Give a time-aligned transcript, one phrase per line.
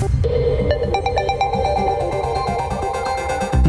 [0.00, 0.49] you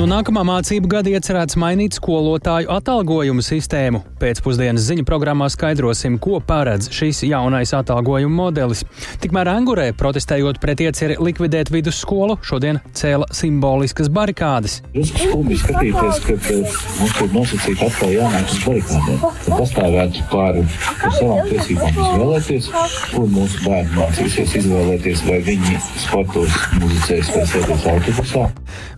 [0.02, 4.00] No nākamā mācību gada iecerēts mainīt skolotāju atalgojumu sistēmu.
[4.18, 8.82] Pēcpusdienas ziņu programmā skaidrosim, ko paredz šis jaunais atalgojuma modelis.
[9.22, 14.80] Tikmēr Angurē, protestējot pret ieceri likvidēt vidusskolu, šodien cēla simboliskas barikādes.
[14.98, 19.22] Jūs skumji skatīties, ka mums ir nosacīta atkal jānāk uz barikādēm.
[19.22, 20.66] Tad pastāvētu pāri
[21.04, 22.72] par savām tiesībām izvēlēties,
[23.14, 25.78] kur mūsu bērni mācīsies izvēlēties, vai viņi
[26.08, 28.50] sportos, muzicēs vai sēdēs autobusā.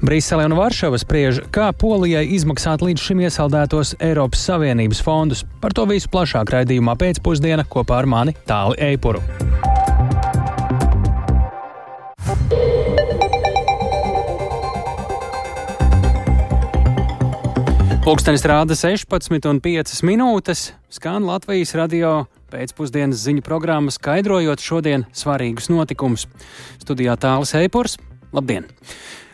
[0.03, 5.43] Brisele un Varšava spriež, kā Polijai izmaksāt līdz šim iesaldētos Eiropas Savienības fondus.
[5.63, 9.23] Par to visu plašāk raidījumā pēcpusdiena kopā ar mani Tāli Eipuru.
[18.03, 20.73] Pūkstens rāda 16,5 minūtes.
[20.91, 26.27] Skan Latvijas radio pēcpusdienas ziņu programma, skaidrojot šodien svarīgus notikumus.
[26.83, 27.95] Studijā tālāk Eipurs.
[28.35, 28.67] Labdien!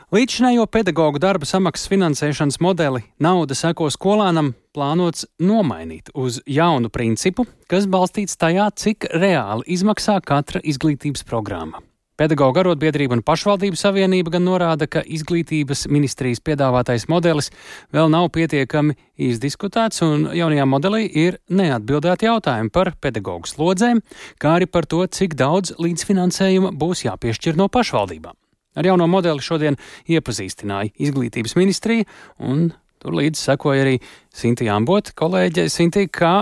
[0.09, 7.85] Līdzinējo pedagoģu darba samaksas finansēšanas modeli nauda seko skolānam plānots nomainīt uz jaunu principu, kas
[7.85, 11.83] balstīts tajā, cik reāli izmaksā katra izglītības programma.
[12.17, 17.53] Pedagoģa arotbiedrība un pašvaldību savienība gan norāda, ka izglītības ministrijas piedāvātais modelis
[17.93, 18.97] vēl nav pietiekami
[19.29, 24.01] izdiskutēts, un jaunajā modelī ir neatbildēti jautājumi par pedagoģu slodzēm,
[24.41, 28.33] kā arī par to, cik daudz līdzfinansējuma būs jāpiešķir no pašvaldībām.
[28.77, 32.05] Ar jauno modeli šodien iepazīstināja izglītības ministrija,
[32.45, 32.69] un
[33.01, 33.97] tur līdzi sekoja arī
[34.35, 36.35] Sintīna Ambota, kolēģe Sintīna, kā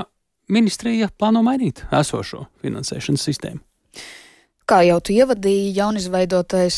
[0.52, 3.67] ministrija plāno mainīt esošo finansēšanas sistēmu.
[4.68, 6.78] Kā jau tu ievadīji, jaunizveidotais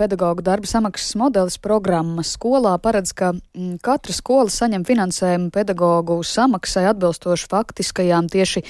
[0.00, 6.86] pedagoģa darba samaksas modelis programma skolā paredz, ka mm, katra skola saņem finansējumu pedagoģu samaksai
[6.94, 8.62] atbilstoši faktiskajām tieši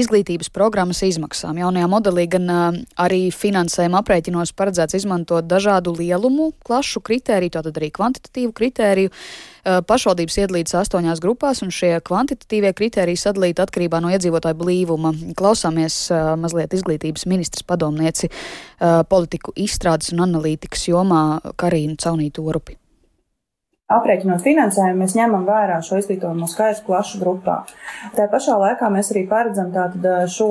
[0.00, 1.60] izglītības programmas izmaksām.
[1.60, 2.48] Jaunajā modelī gan
[2.96, 9.12] arī finansējuma aprēķinos paredzēts izmantot dažādu lielumu, klašu kritēriju, tātad arī kvantitatīvu kritēriju.
[9.58, 15.12] Uh, pašvaldības iedalītas astoņās grupās, un šie kvantitatīvie kritēriji sadalīti atkarībā no iedzīvotāju blīvuma.
[15.38, 21.22] Klausāmies uh, mazliet izglītības ministrs padomnieci uh, politiku izstrādes un analītikas jomā
[21.58, 22.78] Karīnu Caunītu Orupi.
[23.88, 27.54] Aprēķinot finansējumu, mēs ņemam vērā šo izglītojumu skaitu klašu grupā.
[28.12, 30.48] Tā pašā laikā mēs arī paredzam tātad šo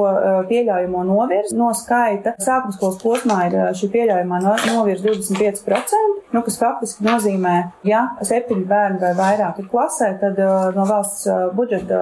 [0.50, 2.34] pieļaujamo novirzi no skaita.
[2.42, 7.53] Sākumskolas posmā ir šī pieļaujamā novirzi 25%, nu, kas faktiski nozīmē,
[7.86, 10.42] ja septiņi bērni vai vairāk ir klasē, tad
[10.74, 12.02] no valsts budžeta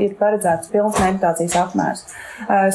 [0.00, 2.06] ir paredzēts pilns meditācijas apmērs.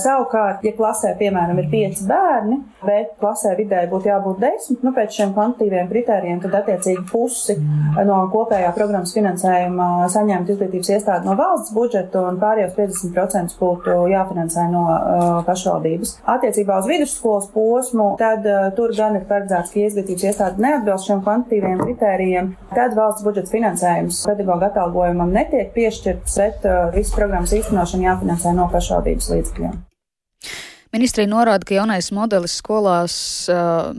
[0.06, 5.18] Savukārt, ja klasē, piemēram, ir pieci bērni, bet klasē vidēji būtu jābūt desmit, nu, pēc
[5.18, 7.58] šiem kvantitīviem kritērijiem, tad attiecīgi pusi
[8.08, 14.68] no kopējā programmas finansējuma saņemt izglītības iestādi no valsts budžeta un pārējos 50% būtu jāfinansē
[14.72, 16.18] no uh, pašvaldības.
[16.36, 21.24] Attiecībā uz vidusskolas posmu, tad uh, tur gan ir paredzēts, ka izglītības iestāde neatbilst šiem
[21.26, 28.10] kvantitīviem kritērijiem, tad valsts budžeta finansējums pedagoģa atalgojumam netiek piešķirts, bet uh, visu programmas īstenošanu
[28.10, 29.78] jāfinansē no pašvaldības līdzekļiem.
[30.96, 33.16] Ministrija norāda, ka jaunais modelis skolās
[33.52, 33.90] uh,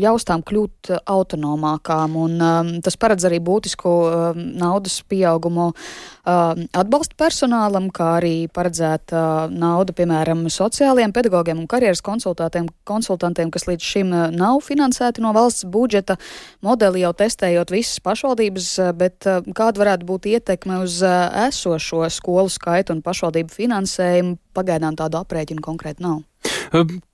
[0.00, 7.18] ļaus tām kļūt autonomākām, un um, tas paredz arī būtisku uh, naudas pieaugumu uh, atbalsta
[7.20, 14.16] personālam, kā arī paredzēta uh, nauda, piemēram, sociālajiem pedagogiem un karjeras konsultantiem, kas līdz šim
[14.32, 16.16] nav finansēti no valsts budžeta.
[16.64, 22.48] Modeli jau testējot visas pašvaldības, bet uh, kāda varētu būt ietekme uz uh, esošo skolu
[22.48, 24.38] skaitu un pašvaldību finansējumu?
[24.56, 26.22] Pagaidām tādu aprēķinu konkrēti nav.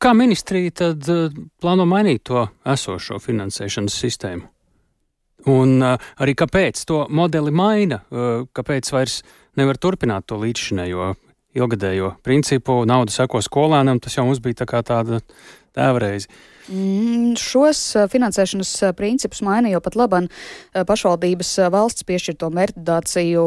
[0.03, 1.09] Kā ministrija tad
[1.63, 4.49] plāno mainīt to esošo finansēšanas sistēmu?
[5.47, 8.01] Un arī kāpēc to modeli maina,
[8.57, 9.21] kāpēc vairs
[9.57, 11.13] nevar turpināt to līdzšinējo
[11.57, 15.23] ilgadējo principu, nauda seko skolēnam, tas jau mums bija tā kā tāda
[15.77, 16.29] tēvreize.
[16.67, 17.79] Mm, šos
[18.11, 20.25] finansēšanas principus maina jau pat labam
[20.75, 23.45] pašvaldības valsts piešķirto mērķdāciju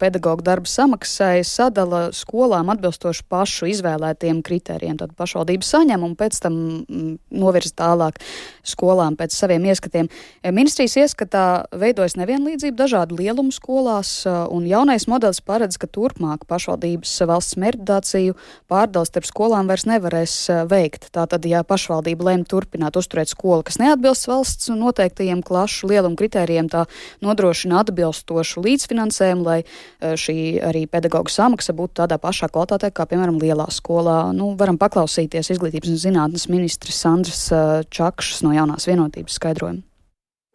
[0.00, 4.98] pedagoģu darba samaksai sadala skolām atbilstoši pašu izvēlētiem kritērijiem.
[5.00, 8.20] Tad pašvaldība saņem un pēc tam mm, novirza tālāk
[8.60, 10.10] skolām pēc saviem ieskatiem.
[10.52, 17.56] Ministrijas ieskatā veidojas nevienlīdzība dažādu lielumu skolās, un jaunais modelis paredz, ka turpmāk pašvaldības valsts
[17.60, 18.36] mērķdāciju
[18.68, 20.36] pārdals starp skolām vairs nevarēs
[20.68, 21.08] veikt.
[21.16, 26.84] Tātad, ja pašvaldība lem turpināt uzturēt skolu, kas neatbilst valsts noteiktajiem klašu lielumu kritērijiem, tā
[27.24, 30.38] nodrošina atbilstošu līdzfinansējumu, lai e, šī
[30.70, 34.18] arī pedagoģa samaksa būtu tādā pašā kvalitātē kā, piemēram, lielā skolā.
[34.36, 39.86] Nu, varam paklausīties izglītības un zinātnes ministrs Sandras e, Čakšas no jaunās vienotības skaidrojumu.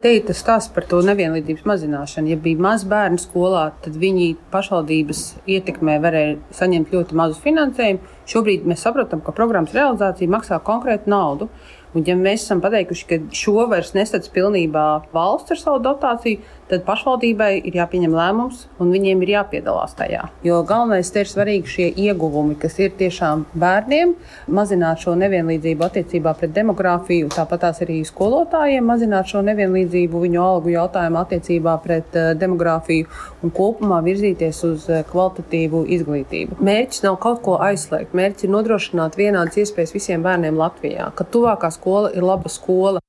[0.04, 2.28] Te ir tas stāsts par to nevienlīdzības mazināšanu.
[2.28, 8.12] Ja bija maz bērnu skolā, tad viņi pašvaldības ietekmē varēja saņemt ļoti mazu finansējumu.
[8.28, 11.48] Šobrīd mēs saprotam, ka programmas realizācija maksā konkrētu naudu.
[11.96, 14.84] Un, ja mēs esam pateikuši, ka šo vairs nesadz pilnībā
[15.14, 20.26] valsts ar savu dotāciju, tad pašvaldībai ir jāpieņem lēmums un viņiem ir jāpiedalās tajā.
[20.44, 24.12] Jo galvenais ir svarīgi šie ieguvumi, kas ir tiešām bērniem,
[24.52, 30.74] mazināt šo nevienlīdzību attiecībā pret demogrāfiju, tāpat tās arī skolotājiem, mazināt šo nevienlīdzību viņu algu
[30.74, 33.08] jautājumu attiecībā pret uh, demogrāfiju
[33.46, 36.60] un kopumā virzīties uz uh, kvalitatīvu izglītību.
[36.66, 41.70] Mērķis nav kaut ko aizslēgt, mērķis ir nodrošināt vienādas iespējas visiem bērniem Latvijā, ka tuvākā
[41.86, 43.00] skola ir laba skola.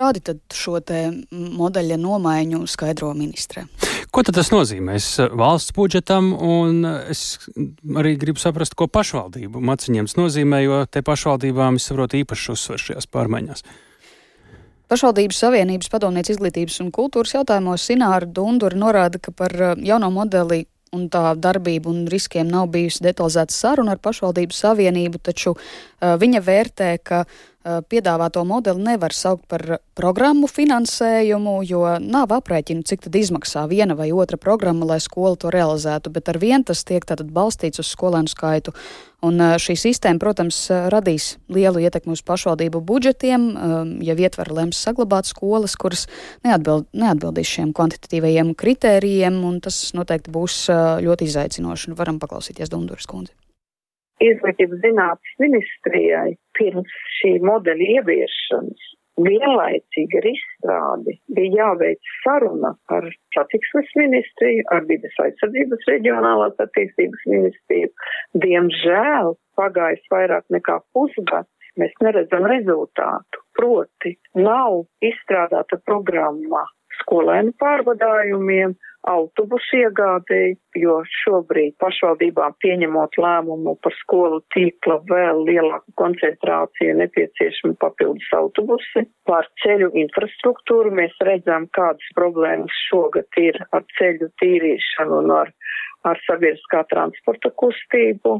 [0.00, 0.80] Kādi tad šo
[1.30, 3.66] modeļa nomaiņu skaidro ministre?
[4.12, 5.06] Ko tad tas nozīmēs
[5.38, 7.38] valsts budžetam, un es
[7.96, 13.08] arī gribu saprast, ko pašvaldību maciņiem nozīmē, jo te pašvaldībām, es saprotu, īpaši uzsver šajās
[13.12, 13.64] pārmaiņās.
[14.92, 20.66] Pašvaldības Savienības padomniece izglītības un kultūras jautājumos Sināra Dundura norāda, ka par uh, jauno modeli
[20.92, 26.42] un tā darbība un riskiem nav bijusi detalizēta saruna ar pašvaldību savienību, taču uh, viņa
[26.44, 33.06] vērtē, ka uh, Eh, piedāvāto modeli nevar saukt par programmu finansējumu, jo nav aprēķinu, cik
[33.06, 37.04] tad izmaksā viena vai otra programma, lai skola to realizētu, bet ar vien tas tiek
[37.06, 38.74] tātad balstīts uz skolēnu skaitu.
[39.22, 43.76] Un eh, šī sistēma, protams, radīs lielu ietekmi uz pašvaldību budžetiem, eh,
[44.08, 46.08] ja ietver lems saglabāt skolas, kuras
[46.46, 50.66] neatbild, neatbildīs šiem kvantitatīvajiem kritērijiem, un tas noteikti būs
[51.06, 51.94] ļoti izaicinoši.
[51.98, 53.36] Varam paklausīties Dunduras kundzi
[54.30, 58.90] izglītības zinātnes ministrijai pirms šī modeļa ieviešanas
[59.20, 67.90] vienlaicīgi ar izstrādi bija jāveic saruna ar satiksmes ministriju, ar vides aizsardzības reģionālās attīstības ministriju.
[68.44, 73.42] Diemžēl pagājis vairāk nekā pusgads, mēs neredzam rezultātu.
[73.58, 76.64] Proti, nav izstrādāta programma
[77.02, 78.74] skolēnu pārvadājumiem,
[79.08, 88.30] autobusu iegādēji, jo šobrīd pašvaldībām pieņemot lēmumu par skolu tīkla vēl lielāku koncentrāciju nepieciešami papildus
[88.38, 89.04] autobusi.
[89.28, 95.52] Par ceļu infrastruktūru mēs redzam, kādas problēmas šogad ir ar ceļu tīrīšanu un ar,
[96.06, 98.38] ar sabiedriskā transporta kustību.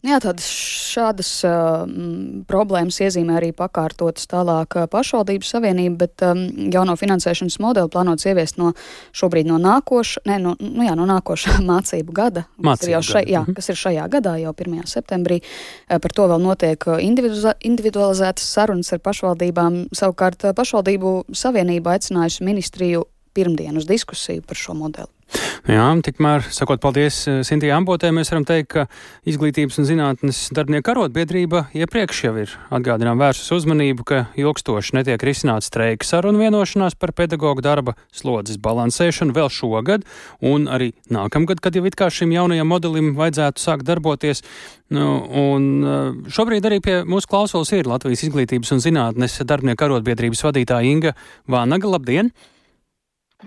[0.00, 1.82] Jā, tādas šādas uh,
[2.48, 6.40] problēmas iezīmē arī pakārtotas tālāk pašvaldības savienība, bet um,
[6.72, 8.72] jauno finansēšanas modeli plānots ieviest no
[9.12, 13.24] šobrīd no nākoša, ne, no, nu jā, no nākošā mācību gada, mācību kas, ir šai,
[13.28, 13.58] jā, mhm.
[13.60, 14.80] kas ir šajā gadā, jau 1.
[14.88, 15.42] septembrī.
[15.90, 19.82] Par to vēl notiek individualizētas sarunas ar pašvaldībām.
[19.96, 23.04] Savukārt pašvaldību savienība aicinājusi ministriju
[23.36, 25.12] pirmdien uz diskusiju par šo modeli.
[25.68, 28.84] Jā, tikmēr, sakot paldies eh, Sintī Ambotē, mēs varam teikt, ka
[29.28, 35.68] Izglītības un zinātnes darbinieku arotbiedrība iepriekš jau ir atgādinām vērsus uzmanību, ka ilgstoši netiek risināts
[35.68, 40.06] streika sarunu vienošanās par pedagoģu darba slodzes balansēšanu vēl šogad
[40.40, 44.40] un arī nākamgad, kad jau it kā šim jaunajam modelim vajadzētu sākt darboties.
[44.96, 50.42] Nu, un eh, šobrīd arī pie mūsu klausulas ir Latvijas Izglītības un zinātnes darbinieku arotbiedrības
[50.48, 51.14] vadītāja Inga
[51.52, 51.92] Vānaga.
[51.98, 52.32] Labdien!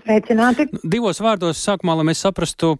[0.02, 0.66] Sveicināti!
[0.82, 2.72] Divos vārdos sākumā, lai mēs saprastu,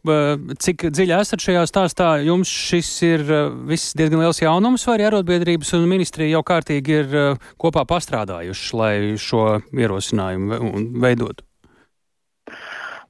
[0.65, 3.25] cik dziļi esat šajā stāstā, jums šis ir
[3.71, 7.17] viss diezgan liels jaunums, vai arī arotbiedrības un ministrija jau kārtīgi ir
[7.61, 10.61] kopā pastrādājuši, lai šo ierosinājumu
[11.05, 11.47] veidotu?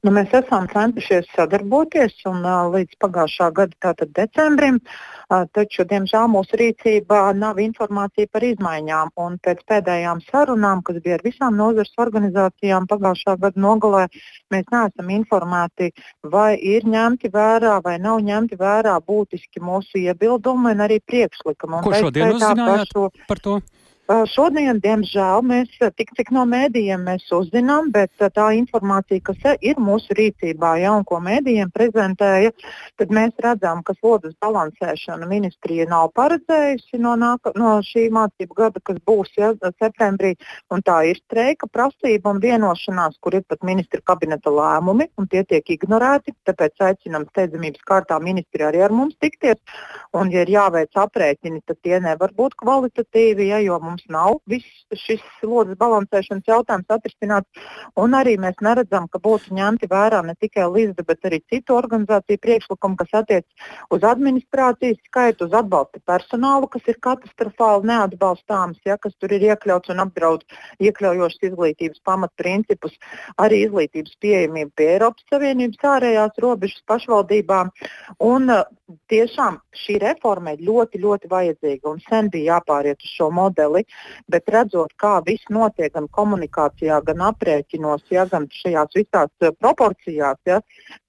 [0.05, 6.59] Nu, mēs esam centušies sadarboties un līdz pagājušā gada, tātad decembrim, uh, taču, diemžēl, mūsu
[6.61, 9.13] rīcībā nav informācija par izmaiņām.
[9.21, 14.05] Un pēc pēdējām sarunām, kas bija ar visām nozares organizācijām pagājušā gada nogalē,
[14.53, 15.91] mēs neesam informēti,
[16.35, 21.81] vai ir ņemti vērā vai nav ņemti vērā būtiski mūsu iebildumi un arī priekšlikumi.
[21.85, 23.59] Ko šodien uzzinājāt par to?
[24.05, 30.75] Šodien, diemžēl, mēs tik cik no mēdījiem uzzinām, bet tā informācija, kas ir mūsu rīcībā,
[30.77, 32.51] ja, un ko mēdījiem prezentēja,
[33.01, 38.83] tad mēs redzam, ka slodzes balansēšana ministrija nav paredzējusi no, nāka, no šī mācību gada,
[38.85, 40.35] kas būs ja, septembrī.
[40.85, 45.65] Tā ir streika prasība un vienošanās, kur ir pat ministra kabineta lēmumi, un tie tiek
[45.79, 46.35] ignorēti.
[46.45, 49.57] Tāpēc aicinām steidzamības kārtā ministri arī ar mums tikties.
[50.13, 54.39] Un, ja ir jāveic aprēķini, tad tie nevar būt kvalitatīvi, ja, jo mums mums nav
[54.51, 54.67] viss
[55.05, 57.47] šis slodzes balansēšanas jautājums atrisināts.
[57.99, 62.41] Un arī mēs neredzam, ka būtu ņemti vērā ne tikai Līsda, bet arī citu organizāciju
[62.43, 69.15] priekšlikumi, kas attiecas uz administrācijas skaitu, uz atbalsta personālu, kas ir katastrofāli neatbalstāms, ja, kas
[69.19, 70.45] tur ir iekļauts un apdraud
[70.83, 72.97] iekļaujošas izglītības pamatprincipus,
[73.41, 77.71] arī izglītības pieejamību pie Eiropas Savienības ārējās robežas pašvaldībām.
[78.25, 78.51] Un
[79.09, 83.83] tiešām šī reforma ir ļoti, ļoti vajadzīga un sen bija jāpāriet uz šo modeli,
[84.31, 90.39] bet redzot, kā viss notiek gan komunikācijā, gan aprēķinos, ja, gan šajās visās uh, proporcijās,
[90.45, 90.61] ja,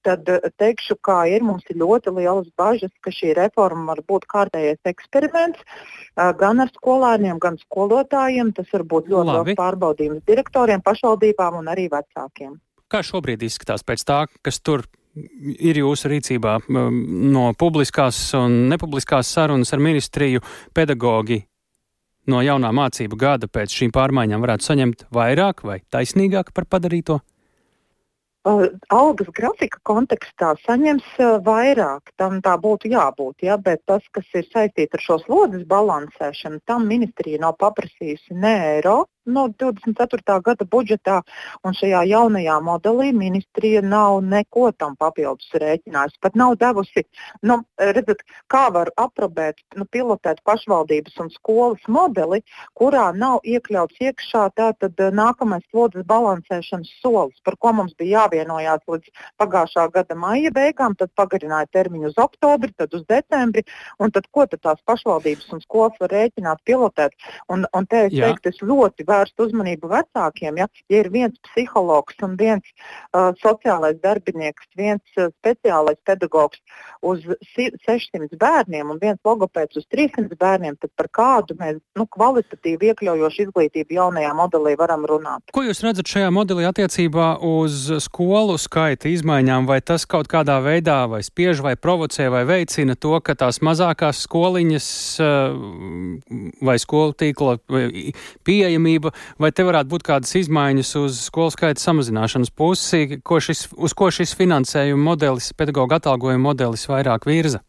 [0.06, 1.44] tad uh, teikšu, kā ir.
[1.46, 6.72] Mums ir ļoti lielas bažas, ka šī reforma var būt kārtējais eksperiments uh, gan ar
[6.74, 8.54] skolēniem, gan skolotājiem.
[8.56, 9.52] Tas var būt ļoti Labi.
[9.52, 12.56] liels pārbaudījums direktoriem, pašvaldībām un arī vecākiem.
[12.86, 16.96] Kā šobrīd izskatās pēc tā, kas tur ir jūsu rīcībā um,
[17.32, 20.42] no publiskās un nepubliskās sarunas ar ministriju
[20.76, 21.40] pedagoģi
[22.30, 27.20] no jaunā mācību gada pēc šīm pārmaiņām varētu saņemt vairāk vai taisnīgāk par padarīto?
[28.46, 34.28] Uh, algas grafika kontekstā saņems uh, vairāk, tam tā būtu jābūt, ja, bet tas, kas
[34.38, 40.40] ir saistīts ar šo slodzes balansēšanu, tam ministrija nav paprasījusi ne eiro no 24.
[40.42, 41.20] gada budžetā,
[41.66, 46.20] un šajā jaunajā modelī ministrija nav neko tam papildus rēķinājusi.
[46.22, 47.04] Pat nav devusi,
[47.46, 52.42] nu, redzat, kā var aprobēt, nu, pilotēt pašvaldības un skolas modeli,
[52.78, 58.84] kurā nav iekļauts iekšā tātad eh, nākamais slodzes balansēšanas solis, par ko mums bija jāvienojās
[58.90, 63.64] līdz pagājušā gada maija beigām, tad pagarināja termiņu uz oktobri, tad uz decembri,
[64.02, 67.16] un tad ko tad tās pašvaldības un skolas var rēķināt, pilotēt.
[67.52, 70.60] Un, un te es teiktu, es ļoti vērst uzmanību vecākiem.
[70.60, 76.60] Ja, ja ir viens psihologs un viens uh, sociālais darbinieks, viens uh, speciālais pedagogs
[77.06, 82.06] uz si- 600 bērniem un viens logopēds uz 300 bērniem, tad par kādu mēs nu,
[82.16, 85.44] kvalitatīvi iekļaujošu izglītību jaunajā modelī varam runāt.
[85.54, 89.68] Ko jūs redzat šajā modelī attiecībā uz skolu skaita izmaiņām?
[89.70, 94.24] Vai tas kaut kādā veidā vai spiež vai provocē vai veicina to, ka tās mazākās
[94.26, 94.88] skoliņas
[95.22, 95.58] eh,
[96.66, 97.86] vai skolu tīkla vai
[99.06, 103.94] pieejamība, vai te varētu būt kādas izmaiņas uz skolu skaita samazināšanas pusi, ko šis, uz
[103.94, 107.62] ko šis finansējuma modelis, pedagoģa atalgojuma modelis vairāk virza?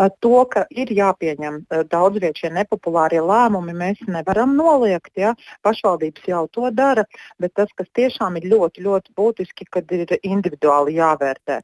[0.00, 5.12] To, ka ir jāpieņem daudz viet šie nepopulārie lēmumi, mēs nevaram noliegt.
[5.18, 5.34] Ja?
[5.66, 7.04] Pašvaldības jau to dara,
[7.42, 11.60] bet tas, kas tiešām ir ļoti, ļoti būtiski, kad ir individuāli jāvērtē.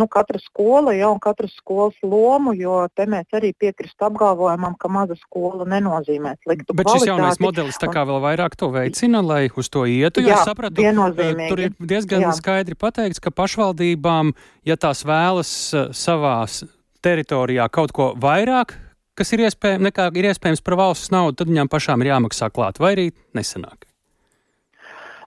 [0.00, 4.88] Nu, katra skola jau un katras skolas lomu, jo te mēs arī piekristu apgalvojumam, ka
[4.92, 9.44] maza skola nenozīmē sliktu Bet šis jaunais modelis tā kā vēl vairāk to veicina, lai
[9.52, 12.34] uz to ietu, jo Jā, es sapratu, tur ir diezgan Jā.
[12.40, 14.32] skaidri pateikts, ka pašvaldībām,
[14.64, 15.52] ja tās vēlas
[15.96, 16.62] savās
[17.04, 18.76] teritorijā kaut ko vairāk,
[19.18, 22.80] kas ir iespējams, nekā ir iespējams par valsts naudu, tad viņām pašām ir jāmaksā klāt,
[22.82, 23.89] vai arī nesanāk.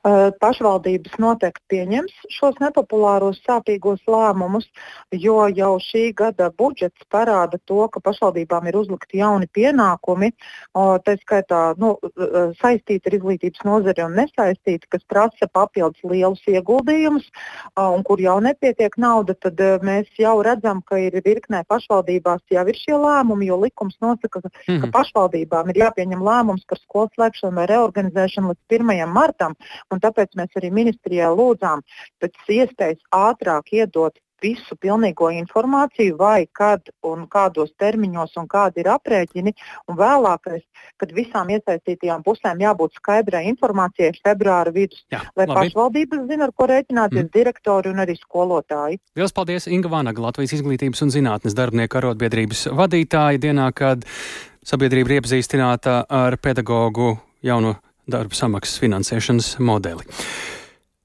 [0.03, 4.65] Uh, Pašvaldības noteikti pieņems šos nepopulāros, sāpīgos lēmumus,
[5.11, 10.31] jo jau šī gada budžets parāda to, ka pašvaldībām ir uzlikti jauni pienākumi,
[10.73, 17.29] tā skaitā nu, uh, saistīti ar izglītības nozari un nesaistīti, kas prasa papildus lielus ieguldījumus,
[17.77, 22.67] un kur jau nepietiek nauda, tad uh, mēs jau redzam, ka ir virknē pašvaldībās jau
[22.67, 24.91] ir šie lēmumi, jo likums nosaka, ka Mhm.
[24.91, 29.07] ka pašvaldībām ir jāpieņem lēmums par skolu slēgšanu vai reorganizēšanu līdz 1.
[29.11, 29.55] martam,
[29.93, 31.83] un tāpēc mēs arī ministrijā lūdzām
[32.23, 38.89] pēc iespējas ātrāk iedot visu pilnīgo informāciju, vai kad un kādos termiņos un kādi ir
[38.93, 39.53] aprēķini,
[39.89, 40.63] un vēlākais,
[41.01, 45.59] kad visām iesaistītajām pusēm jābūt skaidrai informācijai februāra vidus, Jā, lai labi.
[45.59, 47.33] pašvaldības zina, ar ko rēķināties, mm.
[47.35, 48.99] direktori un arī skolotāji.
[49.17, 54.03] Lielas paldies Inga Vanaga, Latvijas izglītības un zinātnes darbinieku arotbiedrības vadītāja dienā, kad
[54.67, 57.77] sabiedrība ir iepazīstināta ar pedagoģu jauno
[58.09, 60.05] darba samaksas finansēšanas modeli.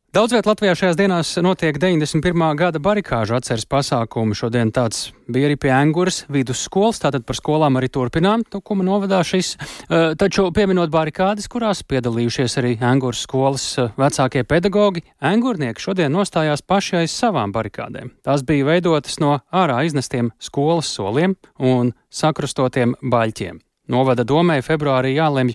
[0.08, 2.42] Daudz vietā Latvijā šajās dienās notiek 91.
[2.56, 4.32] gada barikāžu atceres pasākumi.
[4.32, 9.52] Šodien tāds bija arī pie Angūras vidusskolas, tātad par skolām arī turpinām, tukuma novadā šis.
[9.60, 16.64] Uh, taču pieminot barikādes, kurās piedalījušies arī Angūras skolas uh, vecākie pedagoģi, angurnieki šodien nostājās
[16.64, 18.14] paši aiz savām barikādēm.
[18.24, 23.60] Tās bija veidotas no ārā iznestiem skolas soliem un sakrustotiem baļķiem.
[23.88, 25.54] Novada domē februārī jālemj,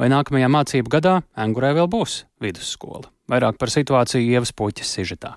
[0.00, 3.10] vai nākamajā mācību gadā Angurē vēl būs vidusskola.
[3.28, 5.34] Vairāk par situāciju ievas puķis sižetā.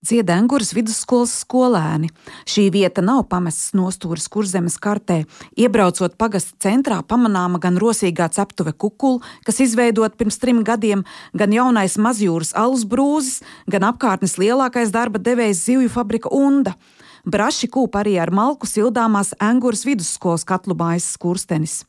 [0.00, 2.08] Ziedengūras vidusskolas skolēni.
[2.48, 5.18] Šī vieta nav pamests nostūris kurzemes kartē.
[5.60, 11.04] Iebraucot pagasta centrā, pamanāma gan rosīgā ceptuve kukula, kas izveidota pirms trim gadiem,
[11.36, 16.78] gan jaunais mazjūras alus brūzis, gan apkārtnes lielākais darba devējs zivju fabrika Unda.
[17.24, 21.82] Braši kūp arī ar malku sildāmās Angūras vidusskolas katlu mājas skurstenis.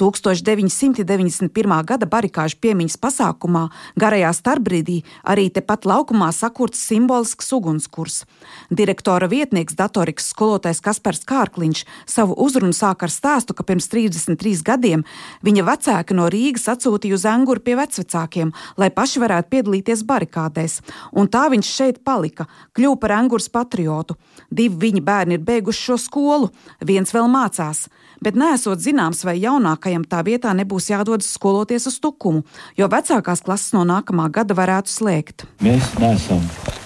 [0.00, 1.84] 1991.
[1.86, 3.68] gada barikāžu piemiņas pasākumā
[4.00, 4.96] garajā starpbrīdī
[5.30, 8.24] arī tepat laukumā sakurts simbolisks ugunskurs.
[8.70, 15.04] Direktora vietnieks datorikas skolotājs Kaspars Kārkliņš savu uzrunu sāk ar stāstu, ka pirms 33 gadiem
[15.46, 20.80] viņa vecāki no Rīgas atsūtīja uz Anguru pie vecvecākiem, lai paši varētu piedalīties barikādēs,
[21.14, 24.18] un tā viņš šeit palika, kļuva par Angurs patriotu.
[24.50, 26.50] Divi viņa bērni ir beiguši šo skolu,
[26.82, 27.86] viens vēl mācās
[28.24, 29.36] bet nesot zināms, vai
[29.84, 32.44] jaunākajam tā vietā nebūs jādodas skoloties uz tukumu,
[32.76, 35.44] jo vecākās klases no nākamā gada varētu slēgt.
[35.60, 36.40] Mēs neesam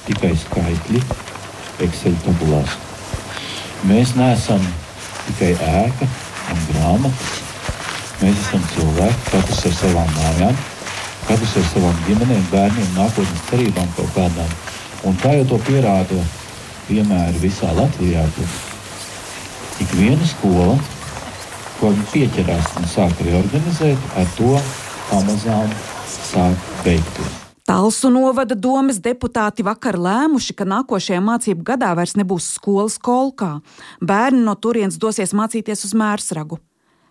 [0.06, 1.02] tikai skaitļi
[1.80, 2.74] Excel tabulās.
[3.86, 4.60] Mēs neesam
[5.28, 6.08] tikai ēka
[6.50, 7.30] un grāmata.
[8.18, 10.56] Mēs esam cilvēki, katrs ar savām mājām,
[11.28, 14.50] katrs ar savām ģimenēm, bērniem, nākotnes cerībām kaut kādām.
[15.06, 16.18] Un kā jau to pierāda
[16.88, 20.74] piemēri visā Latvijā, tad ik viena skola
[21.78, 24.54] ko viņi pieķerās un sāk reorganizēt, ar to
[25.10, 25.74] pamazām
[26.12, 27.36] sāk beigties.
[27.68, 33.58] Talsu novada domas deputāti vakar lēmuši, ka nākošajā mācību gadā vairs nebūs skolas kolkā.
[34.00, 36.56] Bērni no turienes dosies mācīties uz mērsragu.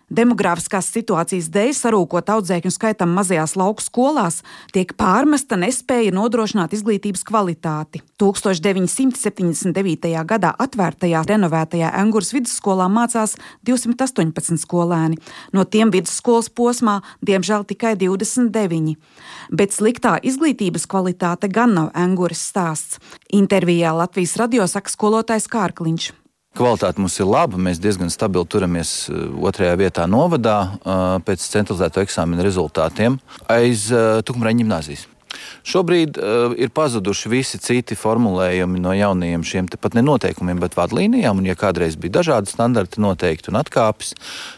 [0.08, 4.38] Demogrāfiskās situācijas dēļ sarūkot audzēkņu skaitam mazajās lauku skolās
[4.72, 8.00] tiek pārmesta nespēja nodrošināt izglītības kvalitāti.
[8.16, 10.14] 1979.
[10.30, 13.36] gadā atvērtajā renovētajā Angūras vidusskolā mācās
[13.68, 15.20] 218 skolēni,
[15.52, 18.96] no tiem vidusskolas posmā diemžēl tikai 29.
[19.52, 23.04] Bet sliktā izglītības kvalitāte gan nav Angūras stāsts.
[23.28, 26.27] Intervijā Latvijas radio saka skolotājs Kārkliņš.
[26.58, 27.60] Kvalitāte mums ir laba.
[27.62, 33.20] Mēs diezgan stabili turamies eh, otrajā vietā novadā eh, pēc centralizēto eksāmenu rezultātiem
[33.54, 35.06] aiz eh, Tukmraņa gimnāzijas.
[35.68, 41.44] Šobrīd uh, ir pazuduši visi citi formulējumi no jaunajiem šiem pat nenoteikumiem, bet vadlīnijām.
[41.44, 44.16] Un, ja kādreiz bija dažādi standarti noteikti un atkāpes,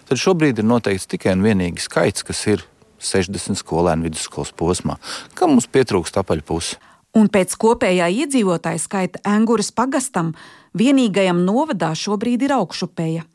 [0.07, 2.63] tad šobrīd ir noteikts tikai un vienīgi skaits, kas ir
[3.03, 4.99] 60 skolēnu vidusskolas posmā,
[5.35, 6.79] kam mums pietrūkst apaļpusi.
[7.17, 10.35] Un pēc kopējā iedzīvotāja skaita Angūras pagastam
[10.77, 13.25] vienīgajam novadā šobrīd ir augšupeja.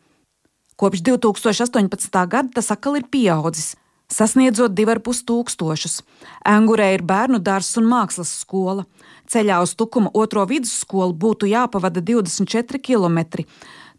[0.77, 2.27] Kopš 2018.
[2.27, 3.77] gada tas atkal ir pieaudzis,
[4.11, 6.01] sasniedzot 2,5 tūkstošus.
[6.47, 8.85] Angurē ir bērnu dārzs un mākslas skola.
[9.31, 13.47] Ceļā uz Tukuma otro vidusskolu būtu jāpavada 24 km.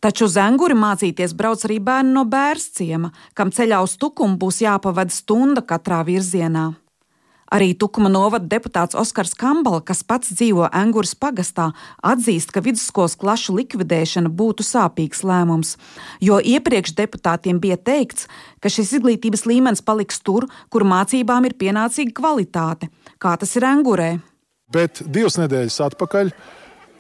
[0.03, 5.15] Taču uz Anguri mācīties brauc arī bērni no bērns-ciema, kam ceļā uz Tukumu būs jāpavada
[5.15, 6.73] stunda katrā virzienā.
[7.55, 11.69] Arī Tukuma novada deputāts Oskars Kambala, kas pats dzīvo Angūras pagastā,
[12.03, 15.75] atzīst, ka vidusskolas klašu likvidēšana būtu sāpīgs lēmums,
[16.19, 18.27] jo iepriekš deputātiem bija teikts,
[18.59, 22.91] ka šis izglītības līmenis paliks tur, kur mācībām ir pienācīga kvalitāte,
[23.23, 24.09] kā tas ir Angūrē.
[24.75, 26.33] Bet divas nedēļas atpakaļ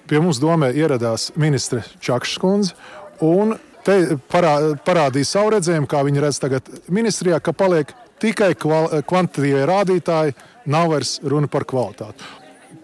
[0.07, 2.77] pie mums domē ieradās ministre Čakšs kundze
[3.25, 4.55] un te parā,
[4.87, 7.91] parādīja savu redzējumu, kā viņi redz tagad ministrijā, ka paliek
[8.23, 10.35] tikai kvantitīvie rādītāji,
[10.71, 12.33] nav vairs runa par kvalitāti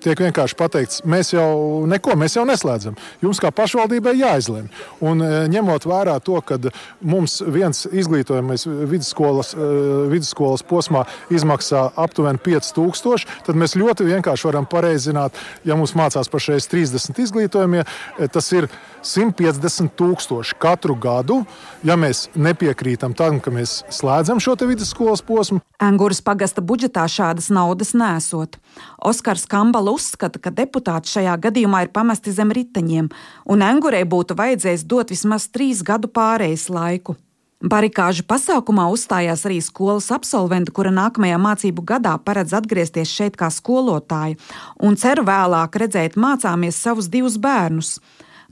[0.02, 2.98] tiek vienkārši pateikts, mēs jau neko, mēs jau neslēdzam.
[3.24, 4.70] Jums kā pašvaldībai jāizlemj.
[5.06, 6.58] Un e, ņemot vērā to, ka
[7.06, 9.70] mums viens izglītojamais vidusskolas, e,
[10.12, 16.70] vidusskolas posmā izmaksā aptuveni 5000, tad mēs ļoti vienkārši varam pareizināt, ja mums mācās pašreiz
[16.72, 18.70] 30 izglītojamie, e, tas ir
[19.02, 21.42] 150 tūkstoši katru gadu,
[21.84, 25.62] ja mēs nepiekrītam tam, ka mēs slēdzam šo vidusskolas posmu.
[25.82, 28.60] Angūras pagasta budžetā šādas naudas nesot.
[29.02, 33.10] Oskars Kambala uzskata, ka deputāti šajā gadījumā ir pamesti zem riteņiem,
[33.50, 37.18] un Angūrai būtu vajadzējis dot vismaz trīs gadu pārejas laiku.
[37.62, 44.40] Barikāžu pasākumā uzstājās arī skolas absolventi, kura nākamajā mācību gadā paredz atgriezties šeit kā skolotāja,
[44.82, 48.00] un cer vēlāk redzēt mācāmies savus divus bērnus.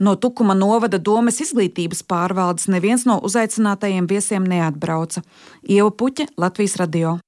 [0.00, 5.20] No Tukuma novada domas izglītības pārvaldes neviens no uzaicinātajiem viesiem neatbrauca.
[5.68, 7.18] Ieva Puķa, Latvijas radio.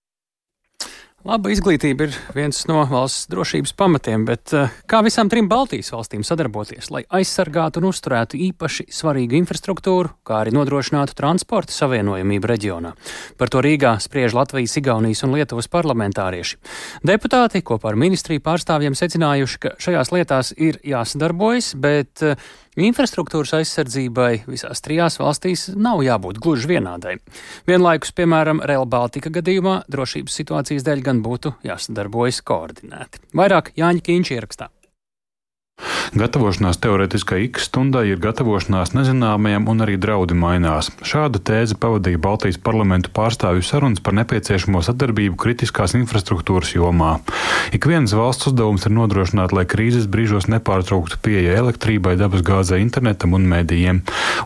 [1.22, 6.24] Laba izglītība ir viens no valsts drošības pamatiem, bet eh, kā visām trim Baltijas valstīm
[6.26, 12.90] sadarboties, lai aizsargātu un uzturētu īpaši svarīgu infrastruktūru, kā arī nodrošinātu transporta savienojamību reģionā?
[13.38, 16.58] Par to Rīgā spriež Latvijas, Igaunijas un Lietuvas parlamentārieši.
[17.06, 22.26] Deputāti kopā ar ministriju pārstāvjiem secinājuši, ka šajās lietās ir jāsadarbojas, bet
[22.72, 27.18] uh, Infrastruktūras aizsardzībai visās trijās valstīs nav jābūt gluži vienādai.
[27.68, 33.20] Vienlaikus, piemēram, Rail Baltica gadījumā drošības situācijas dēļ gan būtu jāsadarbojas koordinēti.
[33.36, 34.70] Vairāk Jāņa Kīņš ierakstā.
[36.18, 40.90] Gatavošanās teorētiskai X stundai ir gatavošanās nezināmajam un arī draudi mainās.
[41.06, 47.14] Šāda tēze pavadīja Baltijas parlamentu pārstāvju sarunas par nepieciešamo sadarbību kritiskās infrastruktūras jomā.
[47.72, 53.48] Ik vienas valsts uzdevums ir nodrošināt, lai krīzes brīžos nepārtrauktu pieeja elektrībai, dabasgāzei, internetam un
[53.48, 54.02] medijiem,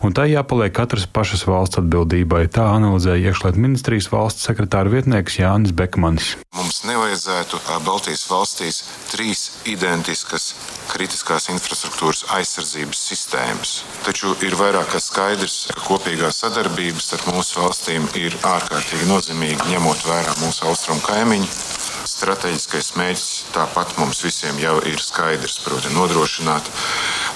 [0.06, 2.44] un tai jāpaliek katras pašas valsts atbildībai.
[2.52, 6.34] Tā analizēja iekšlietu ministrijas valsts sekretāra vietnieks Jānis Bekmanis.
[6.56, 10.52] Mums nevajadzētu Baltijas valstīs trīs identiskas
[10.90, 13.74] kritiskās infrastruktūras aizsardzības sistēmas.
[14.06, 20.06] Taču ir vairāk kā skaidrs, ka kopīgā sadarbība starp mūsu valstīm ir ārkārtīgi nozīmīga, ņemot
[20.10, 21.50] vērā mūsu austrumu kaimiņu
[22.06, 26.70] strateģiskais mērķis tāpat mums visiem jau ir skaidrs, proti, nodrošināt,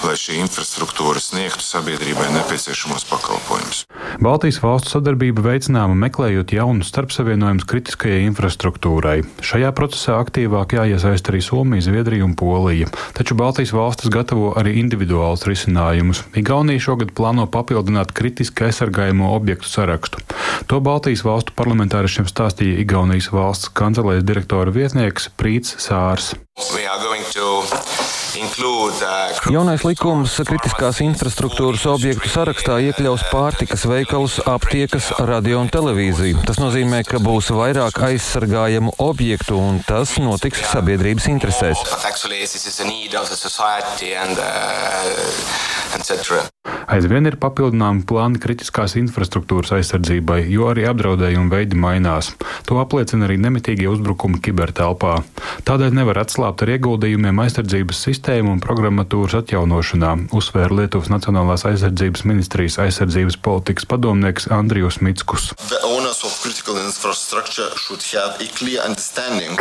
[0.05, 3.83] lai šī infrastruktūra sniegtu sabiedrībai nepieciešamos pakalpojumus.
[4.21, 9.21] Baltijas valstu sadarbība veicināma meklējot jaunus starpsavienojumus kritiskajai infrastruktūrai.
[9.45, 12.89] Šajā procesā aktīvāk jāiesaist arī Somija, Zviedrija un Polija.
[13.17, 16.25] Taču Baltijas valstis gatavo arī individuālus risinājumus.
[16.37, 20.23] Igaunija šogad plāno papildināt kritiski aizsargājamo objektu sarakstu.
[20.67, 26.33] To Baltijas valstu parlamentāriešiem stāstīja Igaunijas valsts kancelēs direktora vietnieks Prīts Sārs.
[29.51, 36.43] Jaunais likums kritiskās infrastruktūras objektu sarakstā iekļaus pārtikas veikalus, aptiekas, radio un televīziju.
[36.47, 41.83] Tas nozīmē, ka būs vairāk aizsargājamu objektu, un tas notiks sabiedrības interesēs.
[46.91, 52.33] Aizvien ir papildināmi plāni kritiskās infrastruktūras aizsardzībai, jo arī apdraudējuma veidi mainās.
[52.67, 55.13] To apliecina arī nemitīgie uzbrukumi kibertelpā.
[55.67, 62.81] Tādēļ nevar atslābt ar ieguldījumiem aizsardzības sistēmu un programmatūras atjaunošanā, uzsvēra Lietuvas Nacionālās aizsardzības ministrijas
[62.83, 65.53] aizsardzības politikas padomnieks Andrijus Mitskus.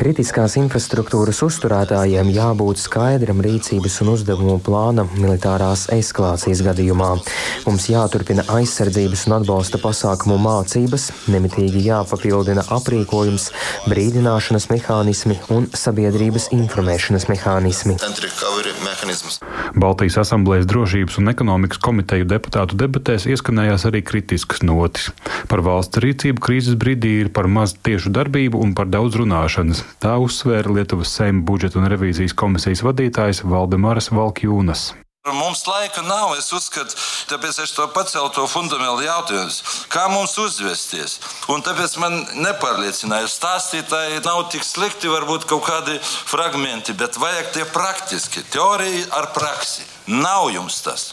[0.02, 7.19] Kritiskās infrastruktūras uzturētājiem jābūt skaidram rīcības un uzdevumu plānam militārās eskalācijas gadījumā.
[7.66, 13.50] Mums jāturpina aizsardzības un atbalsta pasākumu mācības, nemitīgi jāpapildina aprīkojums,
[13.90, 17.98] brīdināšanas mehānismi un sabiedrības informēšanas mehānismi.
[19.80, 25.10] Baltijas asamblējas drošības un ekonomikas komiteju deputātu debatēs ieskanējās arī kritiskas notis.
[25.50, 29.84] Par valsts rīcību krīzes brīdī ir par maz tiešu darbību un par daudz runāšanas.
[30.02, 34.90] Tā uzsvēra Lietuvas Seima budžeta un revīzijas komisijas vadītājs Valdemaras Valkjūnas.
[35.28, 36.96] Mums laika nav, es uzskatu,
[37.28, 39.52] tāpēc es to pacēlu to fundamentālu jautājumu,
[39.92, 41.18] kā mums uzvesties.
[41.52, 47.68] Un tāpēc man nepārliecināja, stāstītāji nav tik slikti, varbūt kaut kādi fragmenti, bet vajag tie
[47.68, 49.84] praktiski, teorija ar praksi.
[50.08, 51.10] Nav jums tas.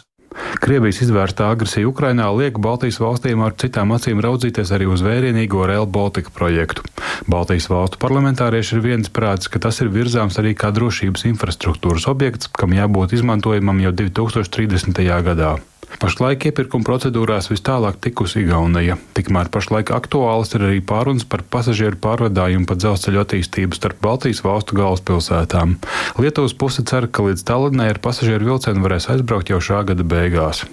[0.63, 5.87] Krievijas izvērstā agresija Ukrainā liek Baltijas valstīm ar citām acīm raudzīties arī uz vērienīgo Rail
[5.87, 6.85] Baltica projektu.
[7.29, 12.75] Baltijas valstu parlamentārieši ir viensprātis, ka tas ir virzāms arī kā drošības infrastruktūras objekts, kam
[12.77, 15.03] jābūt izmantojamam jau 2030.
[15.31, 15.57] gadā.
[15.97, 18.97] Pašlaik iepirkuma procedūrās vis tālāk tikusi Igaunija.
[19.17, 24.77] Tikmēr pašlaik aktuāls ir arī pārunas par pasažieru pārvadājumu pa dzelzceļu attīstību starp Baltijas valstu
[24.77, 25.77] galvaspilsētām.
[26.21, 30.67] Lietuvas puse cer, ka līdz Tallinai ar pasažieru vilcienu varēs aizbraukt jau šā gada beigās.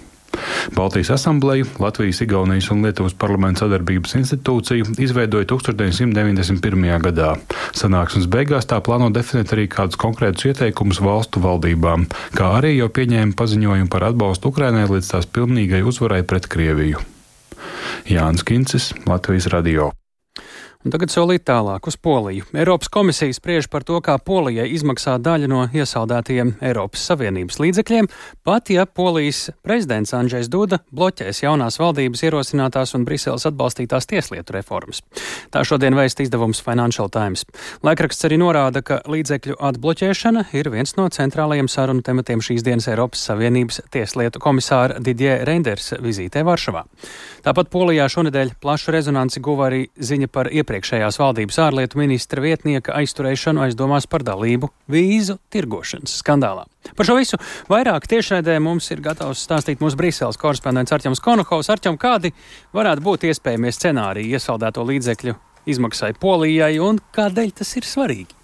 [0.75, 6.87] Baltijas asambleju, Latvijas, Igaunijas un Lietuvas parlamentu sadarbības institūciju izveidoja 1991.
[7.07, 7.33] gadā.
[7.77, 13.37] Sanāksmes beigās tā plāno definēt arī kādus konkrētus ieteikumus valstu valdībām, kā arī jau pieņēma
[13.38, 17.03] paziņojumu par atbalstu Ukrainai līdz tās pilnīgai uzvarai pret Krieviju.
[18.11, 19.92] Jānis Kincis, Latvijas Radio.
[20.85, 22.44] Un tagad solīt tālāk uz Poliju.
[22.53, 28.09] Eiropas komisija spriež par to, kā Polijai izmaksā daļa no iesaldētajiem Eiropas Savienības līdzekļiem,
[28.44, 35.01] pat ja Polijas prezidents Andrzejs Duda bloķēs jaunās valdības ierosinātās un Briseles atbalstītās tieslietu reformas.
[35.49, 37.47] Tā šodien vēst izdevums Financial Times.
[37.81, 43.25] Laikraksts arī norāda, ka līdzekļu atbloķēšana ir viens no centrālajiem sarunu tematiem šīs dienas Eiropas
[43.31, 46.85] Savienības tieslietu komisāra Didie Reinders vizītē Varšavā.
[47.49, 52.95] Tāpat Polijā šonedēļ plašu rezonanci guva arī ziņa par iepriekšēju iepriekšējās valdības ārlietu ministra vietnieka
[52.99, 56.67] aizturēšanu aizdomās par dalību vīzu tirgošanas skandālā.
[56.99, 57.39] Par šo visu
[57.71, 61.71] vairāk tiešraidē mums ir gatavs stāstīt mūsu Brīseles korespondents Arķems Konokovs.
[61.71, 62.35] Arķem, kādi
[62.75, 65.37] varētu būt iespējamie scenāriji iesaldēto līdzekļu
[65.71, 68.43] izmaksai Polijai un kādēļ tas ir svarīgi?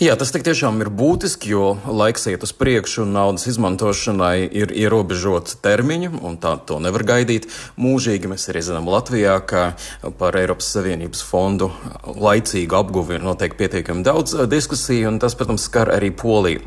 [0.00, 5.58] Jā, tas tiešām ir būtiski, jo laiks iet uz priekšu un naudas izmantošanai ir ierobežota
[5.60, 8.30] termiņa, un tā to nevar gaidīt mūžīgi.
[8.30, 9.74] Mēs arī zinām Latvijā, ka
[10.16, 11.68] par Eiropas Savienības fondu
[12.08, 16.64] laicīgu apguvi ir noteikti pietiekami daudz diskusiju, un tas, protams, skar arī Poliju.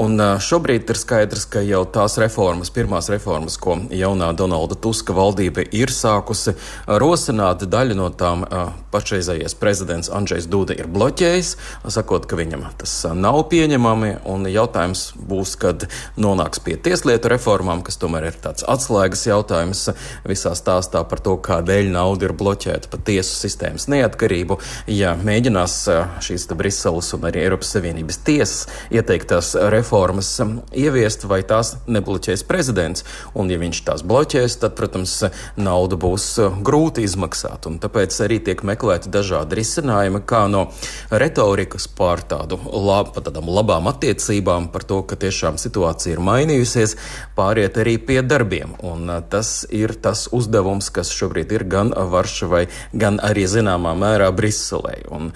[0.00, 5.66] Un šobrīd ir skaidrs, ka jau tās reformas, pirmās reformas, ko jaunā Donalda Tuska valdība
[5.76, 6.56] ir sākusi
[6.88, 8.48] rosināt, daļa no tām
[8.94, 11.56] pašreizējais prezidents Andrzejs Duda ir bloķējis,
[11.92, 14.12] sakot, ka viņam tas nav pieņemami.
[14.52, 15.86] Jautājums būs, kad
[16.20, 19.86] nonāks pie tieslietu reformām, kas tomēr ir tāds atslēgas jautājums
[20.28, 24.58] visā stāstā par to, kādēļ nauda ir bloķēta pa tiesu sistēmas neatkarību.
[24.90, 25.76] Ja mēģinās
[26.24, 30.34] šīs Briseles un arī Eiropas Savienības tiesas ieteiktās reformas
[30.76, 33.06] ieviest, vai tās nebloķēs prezidents,
[33.38, 35.18] un ja viņš tās bloķēs, tad, protams,
[35.56, 36.26] nauda būs
[36.64, 37.68] grūti izmaksāt.
[37.70, 40.66] Un tāpēc arī tiek meklēti dažādi risinājumi, kā no
[41.10, 46.96] retorikas pār tādu lab, tādām labām attiecībām, par to, ka tiešām situācija ir mainījusies,
[47.36, 48.76] pāriet arī pie darbiem.
[48.86, 55.02] Un tas ir tas uzdevums, kas šobrīd ir gan Varšavai, gan arī zināmā mērā Briselē.
[55.12, 55.32] Un,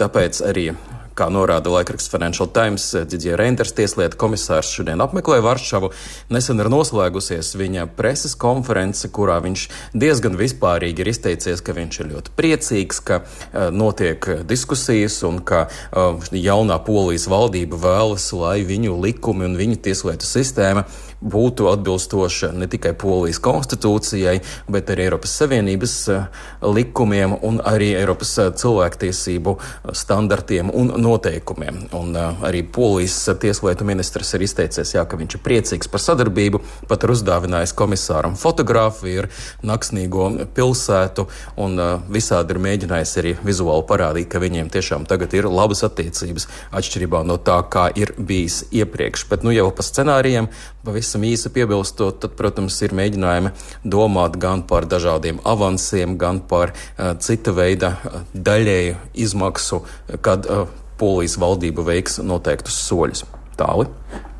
[0.00, 0.70] tāpēc arī
[1.14, 5.92] Kā norāda laikraksts Financial Times, Didier Reinders, tieslietu komisārs, šodien apmeklēja Varšavu.
[6.34, 12.10] Nesen ir noslēgusies viņa preses konference, kurā viņš diezgan vispārīgi ir izteicies, ka viņš ir
[12.16, 18.98] ļoti priecīgs, ka uh, notiek diskusijas un ka uh, jaunā polijas valdība vēlas, lai viņu
[19.06, 20.88] likumi un viņu tieslietu sistēma
[21.24, 24.36] būtu atbilstoša ne tikai Polijas konstitūcijai,
[24.68, 26.26] bet arī Eiropas Savienības eh,
[26.62, 29.56] likumiem un arī Eiropas eh, cilvēktiesību
[29.96, 31.86] standartiem un noteikumiem.
[31.96, 36.60] Un eh, arī Polijas tieslietu ministrs ir izteicies, jā, ka viņš ir priecīgs par sadarbību,
[36.90, 39.30] pat ir uzdāvinājis komisāram fotografiju ar
[39.64, 41.26] Naksnīgo pilsētu
[41.60, 41.80] un
[42.12, 47.38] visādi ir mēģinājis arī vizuāli parādīt, ka viņiem tiešām tagad ir labas attiecības atšķirībā no
[47.40, 49.26] tā, kā ir bijis iepriekš.
[49.30, 50.50] Bet nu jau pa scenārijiem
[50.84, 53.52] pavisam īsi piebilstot, tad, protams, ir mēģinājumi
[53.84, 59.82] domāt gan par dažādiem avansiem, gan par uh, cita veida uh, daļēju izmaksu,
[60.24, 60.68] kad uh,
[61.00, 63.26] polijas valdība veiks noteiktus soļus.
[63.54, 63.84] Tāli.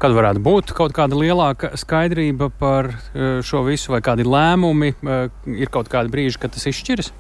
[0.03, 2.89] Kad varētu būt kaut kāda lielāka skaidrība par
[3.47, 4.89] šo visu, vai kādi lēmumi,
[5.55, 7.13] ir kaut kādi brīži, kad tas izšķiras?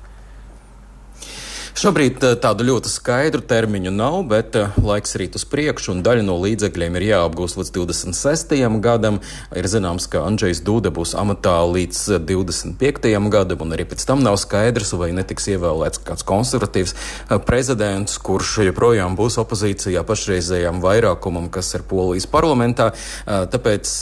[1.74, 6.22] Šobrīd eh, tādu ļoti skaidru termiņu nav, bet eh, laiks rīt uz priekšu, un daļa
[6.22, 8.54] no līdzekļiem ir jāapgūst līdz 26.
[8.84, 9.18] gadam.
[9.58, 13.08] Ir zināms, ka Andrzejs Duda būs amatā līdz 25.
[13.10, 16.94] Eh, gadam, un arī pēc tam nav skaidrs, vai netiks ievēlēts kāds konservatīvs
[17.48, 22.92] prezidents, kurš joprojām būs opozīcijā pašreizējām vairākumam, kas ir Polijas parlamentā.
[23.26, 23.96] Tāpēc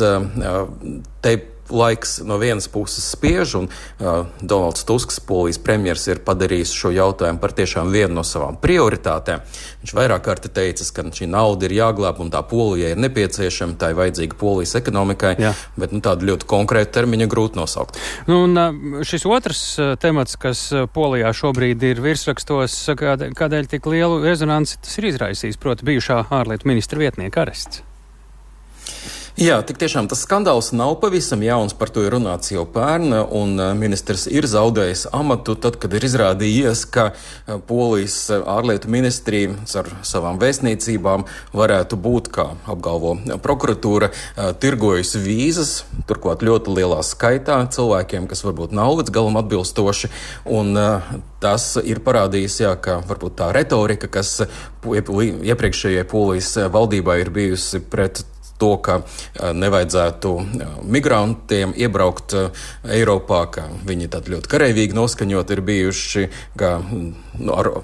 [1.25, 1.35] te
[1.73, 7.41] laiks no vienas puses spiež, un uh, Donalds Tusks, polijas premjerministrs, ir padarījis šo jautājumu
[7.43, 9.43] par tiešām vienu no savām prioritātēm.
[9.83, 13.93] Viņš vairāk kārt teicis, ka šī nauda ir jāglāb un tā polija ir nepieciešama, tā
[13.93, 15.53] ir vajadzīga polijas ekonomikai, Jā.
[15.81, 18.01] bet nu, tādu ļoti konkrētu termiņu grūti nosaukt.
[18.31, 19.63] Nu, un, šis otrs
[20.03, 26.25] temats, kas polijā šobrīd ir virsrakstos, kādēļ tik lielu rezonanci tas ir izraisījis, proti, bijušā
[26.33, 27.83] ārlietu ministra vietnieka arests.
[29.33, 33.55] Jā, tik tiešām tas skandāls nav pavisam jauns, par to ir runāts jau pērn, un
[33.57, 39.55] eh, ministrs ir zaudējis amatu tad, kad ir izrādījies, ka eh, Polijas eh, ārlietu ministrija
[39.81, 41.25] ar savām vēstniecībām
[41.57, 44.11] varētu būt, kā apgalvo prokuratūra,
[44.61, 45.73] tirgojusi vīzas,
[46.05, 50.13] turklāt ļoti lielā skaitā cilvēkiem, kas varbūt nav līdz galam atbilstoši.
[50.61, 50.77] Un,
[51.43, 54.45] Tas ir parādījis, jā, ka varbūt tā retorika, kas
[54.87, 58.23] iepriekšējai polijas valdībai ir bijusi pret
[58.63, 59.01] to, ka
[59.59, 60.37] nevajadzētu
[60.87, 62.37] migrantiem iebraukt
[62.87, 67.75] Eiropā, ka viņi tad ļoti karavīgi noskaņot ir bijuši, ka nu, ar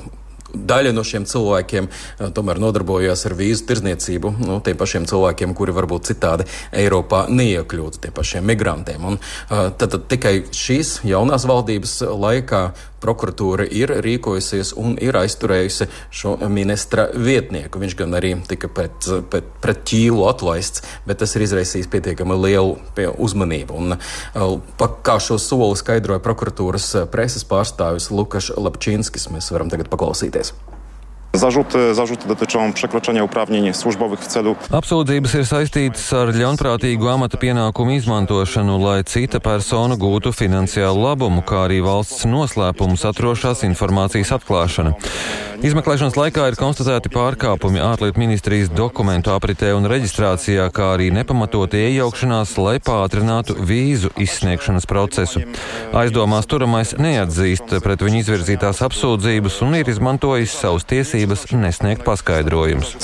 [0.55, 1.89] daļa no šiem cilvēkiem
[2.37, 8.17] tomēr nodarbojās ar vīzu tirzniecību, nu, tiem pašiem cilvēkiem, kuri varbūt citādi Eiropā neiekļūtu, tiem
[8.17, 9.05] pašiem migrantiem.
[9.13, 9.19] Un,
[9.51, 12.63] tad, tad tikai šīs jaunās valdības laikā
[13.03, 17.81] prokuratūra ir rīkojusies un ir aizturējusi šo ministra vietnieku.
[17.83, 22.77] Viņš gan arī tika pēc, pēc, pret ķīlu atlaists, bet tas ir izraisījis pietiekami lielu
[23.19, 23.79] uzmanību.
[23.79, 23.99] Un,
[24.79, 30.55] pa, kā šo soli skaidroja prokuratūras preses pārstāvis Lukas Lapčinskis, mēs varam tagad paklausīties.
[31.39, 34.57] Zarzuty, zarzuty dotyczą przekroczenia uprawnień służbowych w celu.
[34.75, 41.69] Apsūdzības ir saistītas ar ļaunprātīgu amata pienākumu izmantošanu, lai cita persona gūtu finansiālu labumu, kā
[41.69, 44.97] arī valsts noslēpumus atrošās informācijas atklāšana.
[45.59, 52.53] Izmeklēšanas laikā ir konstatēti pārkāpumi ārlietu ministrijas dokumentu apritē un reģistrācijā, kā arī nepamatoti iejaukšanās,
[52.63, 55.43] lai pātrinātu vīzu izsniegšanas procesu.
[55.99, 62.97] Aizdomās turamais neatzīst pret viņu izvirzītās apsūdzības un ir izmantojis savus tiesības nesniegt paskaidrojumus.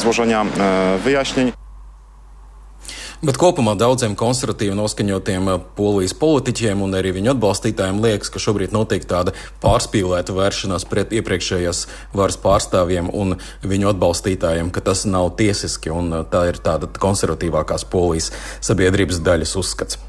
[3.24, 8.74] Bet kopumā daudziem konservatīvi noskaņotiem eh, polijas politiķiem un arī viņu atbalstītājiem liekas, ka šobrīd
[8.74, 9.32] notiek tāda
[9.62, 16.24] pārspīlēta vēršanās pret iepriekšējās varas pārstāvjiem un viņu atbalstītājiem, ka tas nav tiesiski un eh,
[16.28, 18.28] tā ir tāda konservatīvākās polijas
[18.60, 20.00] sabiedrības daļas uzskats.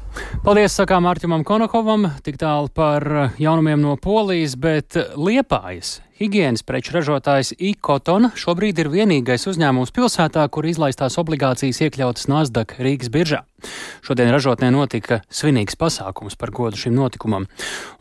[0.44, 7.50] Paldies, sakām Artimam Konokovam, tik tālu par jaunumiem no Polijas, bet Liepājas Higienas preču ražotājs
[7.60, 13.42] Ikoton šobrīd ir vienīgais uzņēmums pilsētā, kur izlaistās obligācijas iekļautas Nasdaq Rīgas biržā.
[14.04, 17.46] Šodien ražotnē notika svinīgs pasākums par godu šim notikumam.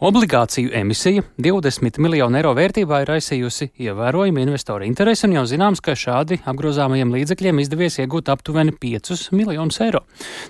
[0.04, 5.96] Obligāciju emisija 20 miljonu eiro vērtībā ir aizsījusi ievērojumu investoru interesi, un jau zināms, ka
[5.98, 10.04] šādi apgrozāmajiem līdzekļiem izdevies iegūt aptuveni 5 miljonus eiro.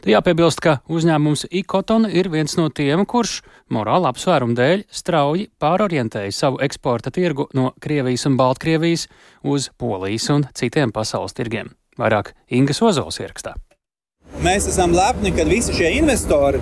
[0.03, 3.39] Te jāpiebilst, ka uzņēmums Ikoton ir viens no tiem, kurš
[3.71, 9.07] morāla apsvērumu dēļ strauji pārorientēja savu eksporta tirgu no Krievijas un Baltkrievijas
[9.43, 11.71] uz Polijas un citiem pasaules tirgiem.
[11.99, 13.55] Vairāk Ingas Ozols ierakstā.
[14.43, 16.59] Mēs esam lepni, ka visi šie investori,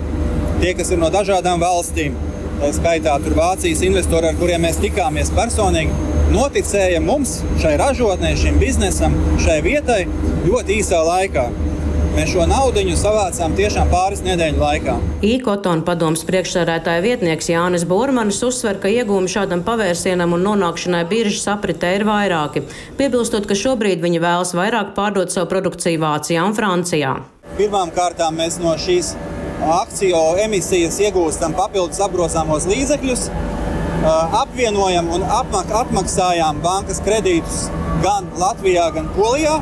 [0.60, 2.14] tie, kas ir no dažādām valstīm,
[2.60, 5.90] tā skaitā Vācijas investori, ar kuriem mēs tikāmies personīgi,
[6.30, 10.04] noticēja mums, šai ražotnē, šim biznesam, šai vietai
[10.46, 11.48] ļoti īsā laikā.
[12.14, 14.94] Mēs šo naudu savācām tiešām pāris nedēļu laikā.
[15.26, 21.96] Īkotona padomus priekšsēdētāja vietnieks Jānis Bormanis uzsver, ka iegūmi šādam pavērsienam un nonākšanai biržas apritē
[21.98, 22.62] ir vairāki,
[23.02, 27.16] piebilstot, ka šobrīd viņi vēlas vairāk pārdot savu produkciju Vācijā un Francijā.
[27.52, 29.12] Pirmām kārtām mēs no šīs
[29.76, 33.26] akciju emisijas iegūstam papildus apgrozāmos līdzekļus,
[34.40, 37.68] apvienojam un apmak, atmaksājām bankas kredītus
[38.02, 39.58] gan Latvijā, gan Polijā.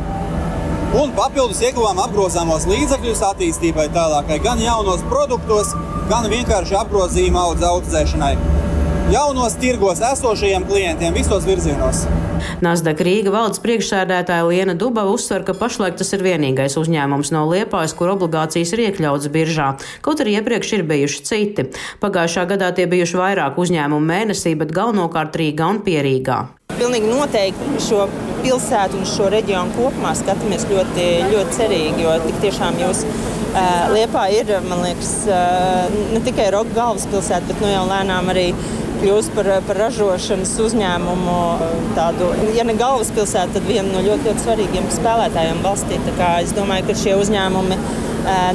[1.03, 5.75] Un papildus ieguvām apgrozāmos līdzekļus attīstībai tālākai, gan jaunos produktos,
[6.09, 8.35] gan vienkārši apgrozījuma audzēšanai.
[9.11, 12.05] Jaunos tirgos esošajiem klientiem visos virzienos.
[12.63, 17.97] Nasdaq Rīga valdes priekšsēdētāja Liena Dubava uzsver, ka pašlaik tas ir vienīgais uzņēmums no Liepājas,
[17.99, 19.69] kur obligācijas ir iekļautas biržā,
[20.07, 21.69] kaut arī iepriekš ir bijuši citi.
[22.03, 26.43] Pagājušā gadā tie bijuši vairāk uzņēmumu mēnesī, bet galvenokārt Rīgā un Pierīgā.
[26.79, 28.07] Pilnīgi noteikti šo
[28.43, 33.05] pilsētu un šo reģionu kopumā skatāmies ļoti, ļoti cerīgi, jo tik tiešām jūs
[33.93, 35.27] Liepā ir, man liekas,
[36.15, 38.47] ne tikai roka galvaspilsēta, bet nu jau lēnām arī
[39.03, 41.37] kļūst par, par ražošanas uzņēmumu,
[41.97, 46.01] tādu, ja ne galvaspilsētu, tad vienu no ļoti, ļoti svarīgiem spēlētājiem valstī.
[46.39, 47.79] Es domāju, ka šie uzņēmumi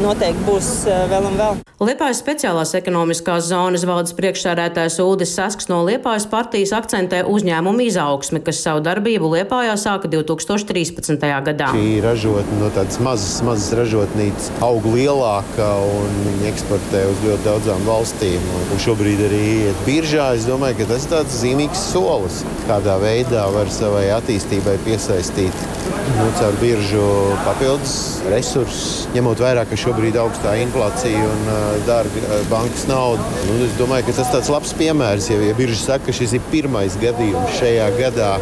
[0.01, 0.71] noteikti būs
[1.11, 1.63] vēl un vēl.
[1.77, 8.61] Liepājas speciālās ekonomiskās zonas valdes priekšsēdētājs Ulris Sasks no Liepājas partijas akcentē uzņēmumu izaugsmi, kas
[8.63, 11.19] savu darbību Liepājā sāka 2013.
[11.43, 11.71] gadā.
[11.75, 17.83] Šī ražotne no tādas mazas, mazas ražotnīcas aug lielāka un viņi eksportē uz ļoti daudzām
[17.87, 18.47] valstīm.
[18.71, 20.31] Un šobrīd arī iet biržā.
[20.37, 25.67] Es domāju, ka tas ir tāds zīmīgs solis, kādā veidā var savai attīstībai piesaistīt
[26.15, 27.03] nu, caur biržu
[27.45, 27.95] papildus
[28.31, 33.23] resursus, ņemot vērā, ka šobrīd ir augstā inflācija un uh, dārga bankas nauda.
[33.47, 35.29] Nu, es domāju, ka tas ir labs piemērs.
[35.31, 38.35] Ja, ja birža saka, ka šis ir pirmais gadījums šajā gadā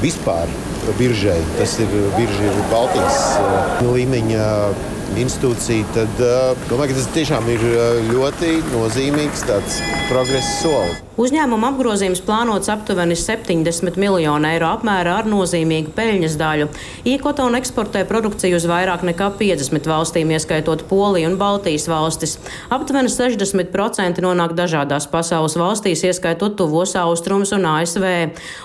[0.00, 0.48] vispār
[0.98, 4.46] biržai, tas ir birža ir Baltijas uh, līmeņa
[5.20, 7.68] institūcija, tad uh, domāju, ka tas tiešām ir
[8.10, 9.46] ļoti nozīmīgs
[10.08, 11.09] progresa solis.
[11.20, 16.68] Uzņēmuma apgrozījums plānots aptuveni 70 miljonu eiro apmērā ar nozīmīgu peļņas daļu.
[17.12, 22.38] Īkotona eksportē produkciju uz vairāk nekā 50 valstīm, ieskaitot Poliju un Baltijas valstis.
[22.72, 28.06] Aptuveni 60% nonāk dažādās pasaules valstīs, ieskaitot tuvos austrumus un ASV.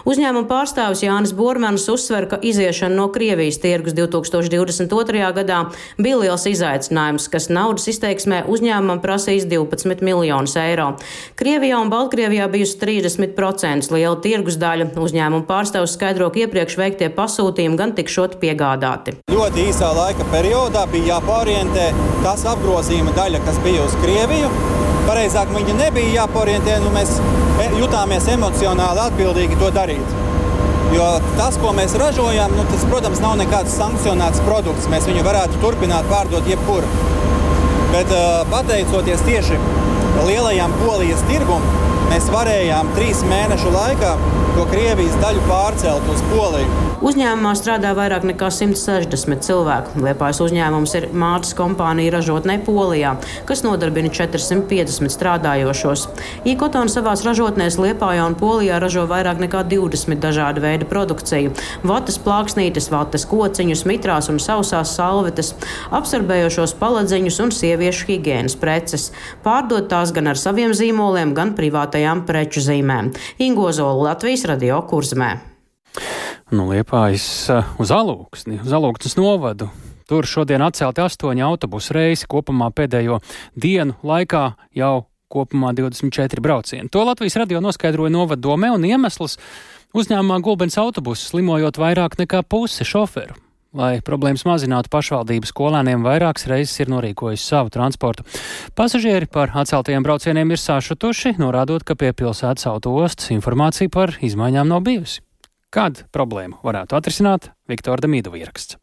[0.08, 5.26] Uzņēmuma pārstāvis Jānis Bormanis uzsver, ka iziešana no Krievijas tirgus 2022.
[5.42, 5.60] gadā
[6.00, 10.94] bija liels izaicinājums, kas naudas izteiksmē uzņēmumam prasīs 12 miljonus eiro.
[11.36, 14.92] Krievijā un Baltkrievijā Latvijā bijusi 30% liela tirgus daļa.
[15.02, 19.16] Uzņēmuma pārstāvs skaidro, ka iepriekš veiktie pasūtījumi gan tikšot piegādāti.
[19.34, 21.88] Ļoti īsā laika periodā bija jāpārientē
[22.24, 24.52] tas apgrozījuma daļa, kas bija uz Krieviju.
[25.08, 30.14] Pareizāk, viņa nebija jāpārientē, nu mēs e, jutāmies emocionāli atbildīgi to darīt.
[30.94, 31.08] Jo
[31.40, 34.90] tas, ko mēs ražojam, nu, tas, protams, nav nekāds sankcionēts produkts.
[34.94, 36.86] Mēs viņu varētu turpināt pārdot jebkur.
[37.96, 38.14] Bet
[38.54, 39.58] pateicoties tieši
[40.26, 44.16] lielajam polijas tirgumam, mēs varējām trīs mēnešu laikā
[44.56, 46.86] to Krievijas daļu pārcelt uz Poliju.
[47.06, 50.00] Uzņēmumā strādā vairāk nekā 160 cilvēku.
[50.02, 53.12] Liepājas uzņēmums ir mātes kompānija ražotnē Polijā,
[53.46, 56.06] kas nodarbina 450 strādājošos.
[56.48, 61.52] Īkotona savās ražotnēs Liepājā un Polijā ražo vairāk nekā 20 dažādu veidu produkciju-
[61.92, 65.54] vatas plāksnītes, vatas kociņus, mitrās un sausās salvetes,
[65.92, 69.12] absorbējošos paladziņus un sieviešu higiēnas preces.
[69.44, 71.54] Pārdot tās gan ar saviem zīmoliem, gan
[71.96, 73.14] privātajām preču zīmēm.
[73.40, 75.40] Ingozola Latvijas radio kurzmē
[76.52, 79.70] no Liepājas eh, uz Alūksni, uz Alūksnes novadu.
[80.06, 83.18] Tur šodien atcelti astoņi autobusu reisi, kopumā pēdējo
[83.58, 84.44] dienu laikā
[84.76, 86.92] jau kopumā 24 braucieni.
[86.94, 89.40] To Latvijas radio noskaidroja novadome un iemesls
[89.98, 93.40] uzņēmumā Gulbens autobusu slimojot vairāk nekā puse šoferu.
[93.76, 98.26] Lai problēmas mazinātu pašvaldības skolēniem vairākas reizes ir norīkojusi savu transportu.
[98.78, 104.86] Pasažieri par atceltajiem braucieniem ir sašutuši, norādot, ka pie pilsētas autoostas informācija par izmaiņām nav
[104.88, 105.22] bijusi.
[105.76, 108.80] Kādu problēmu varētu atrisināt Viktora Damīdova ieraksts?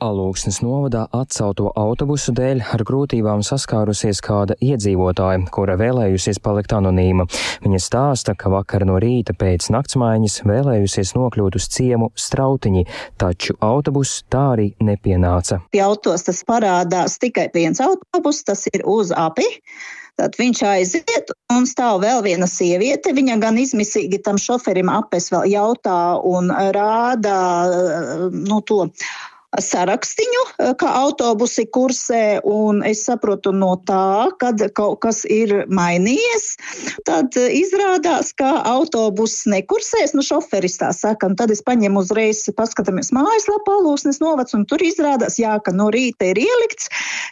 [0.00, 7.26] Alūksnes novadā atcelto autobusu dēļ ar grūtībām saskārusies kāda iedzīvotāja, kura vēlējusies palikt anonīma.
[7.60, 12.86] Viņa stāsta, ka vakar no rīta pēc naktsmaiņas vēlējusies nokļūt uz ciemu strautiņi,
[13.20, 15.60] taču autobus tā arī nepienāca.
[15.74, 19.44] Pie autos tas parādās tikai viens autobus, tas ir uz api.
[20.20, 23.12] Tad viņš aiziet un stāv vēl viena sieviete.
[23.16, 27.36] Viņa gan izmisīgi tam šoferim apes vēl jautā un rāda
[28.32, 28.86] nu, to
[29.58, 36.46] sarakstiņu, eh, ka autobusi kursē, un es saprotu no tā, kad kaut kas ir mainījies,
[37.04, 43.10] tad izrādās, ka autobus nekursēs, nu šoferis tā saka, un tad es paņemu uzreiz, paskatāmies
[43.10, 46.90] mājaslapā, Lūsnes novads, un tur izrādās, jā, ka no rīta ir ielikts,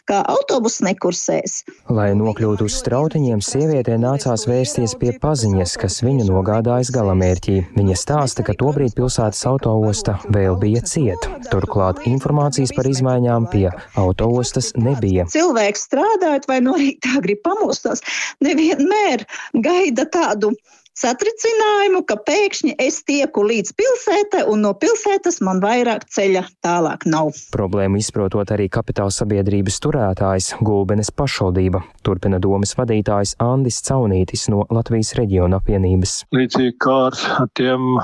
[0.08, 1.62] ka autobus nekursēs.
[1.92, 7.58] Lai nokļūtu uz strautiņiem, sievietē nācās vērsties pie paziņas, kas viņu nogādājas galamērķī.
[7.76, 11.38] Viņa stāsta, ka tobrīd pilsētas autoosta vēl bija cieta.
[11.52, 13.68] Turklāt informācijas par izmaiņām pie
[14.00, 15.28] autoostas nebija.
[15.32, 18.04] Cilvēks strādājot vai no rīta grib pamostos,
[18.44, 19.26] nevienmēr
[19.64, 20.54] gaida tādu
[20.98, 27.30] satricinājumu, ka pēkšņi es tieku līdz pilsētai, un no pilsētas man vairāk ceļa tālāk nav.
[27.54, 31.84] Problēmu izprotot arī kapitāla sabiedrības turētājs Gulbenes pašvaldība.
[32.06, 36.22] Turpina domas vadītājs Andis Caunītis no Latvijas reģiona apvienības.
[36.34, 37.94] Līdzīgi kā ar tiem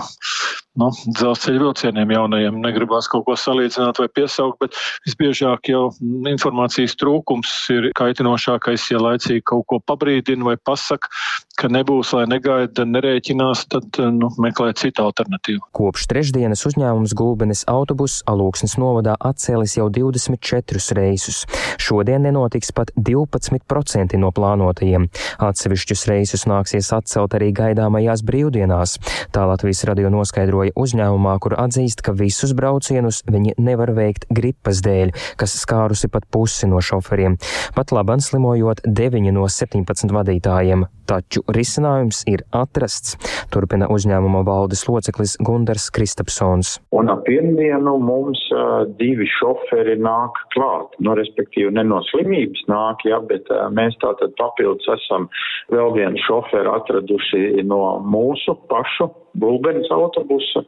[0.81, 2.59] nu, dzelzceļa vilcieniem jaunajiem.
[2.65, 5.87] Negribās kaut ko salīdzināt vai piesaukt, bet visbiežāk jau
[6.31, 11.11] informācijas trūkums ir kaitinošākais, ja laicīgi kaut ko pabrīdina vai pasaka,
[11.59, 15.63] ka nebūs, lai negaida, nerēķinās, tad nu, meklē citu alternatīvu.
[15.77, 21.45] Kopš trešdienas uzņēmums Gulbenes autobus Alūksnes novadā atcēlis jau 24 reisus.
[21.79, 25.07] Šodien nenotiks pat 12% no plānotajiem.
[25.45, 28.99] Atsevišķus reisus nāksies atcelt arī gaidāmajās brīvdienās.
[29.35, 34.83] Tā Latvijas radio noskaidroja noskaidroja uzņēmumā, kur atzīst, ka visus braucienus viņi nevar veikt gripas
[34.83, 37.37] dēļ, kas skārusi pat pusi no šoferiem.
[37.75, 40.87] Pat labam slimojot 9 no 17 vadītājiem.
[41.05, 43.19] Taču risinājums ir atrasts,
[43.53, 46.79] turpina uzņēmuma valdes loceklis Gundars Kristapsons.
[46.97, 53.05] Un ap pirmdienu mums uh, divi šoferi nāk klāt, nu, respektīvi ne no slimības nāk,
[53.05, 55.29] ja, bet uh, mēs tātad papildus esam
[55.69, 59.11] vēl vienu šoferu atraduši no mūsu pašu
[59.41, 60.63] Gulbenes autobusa,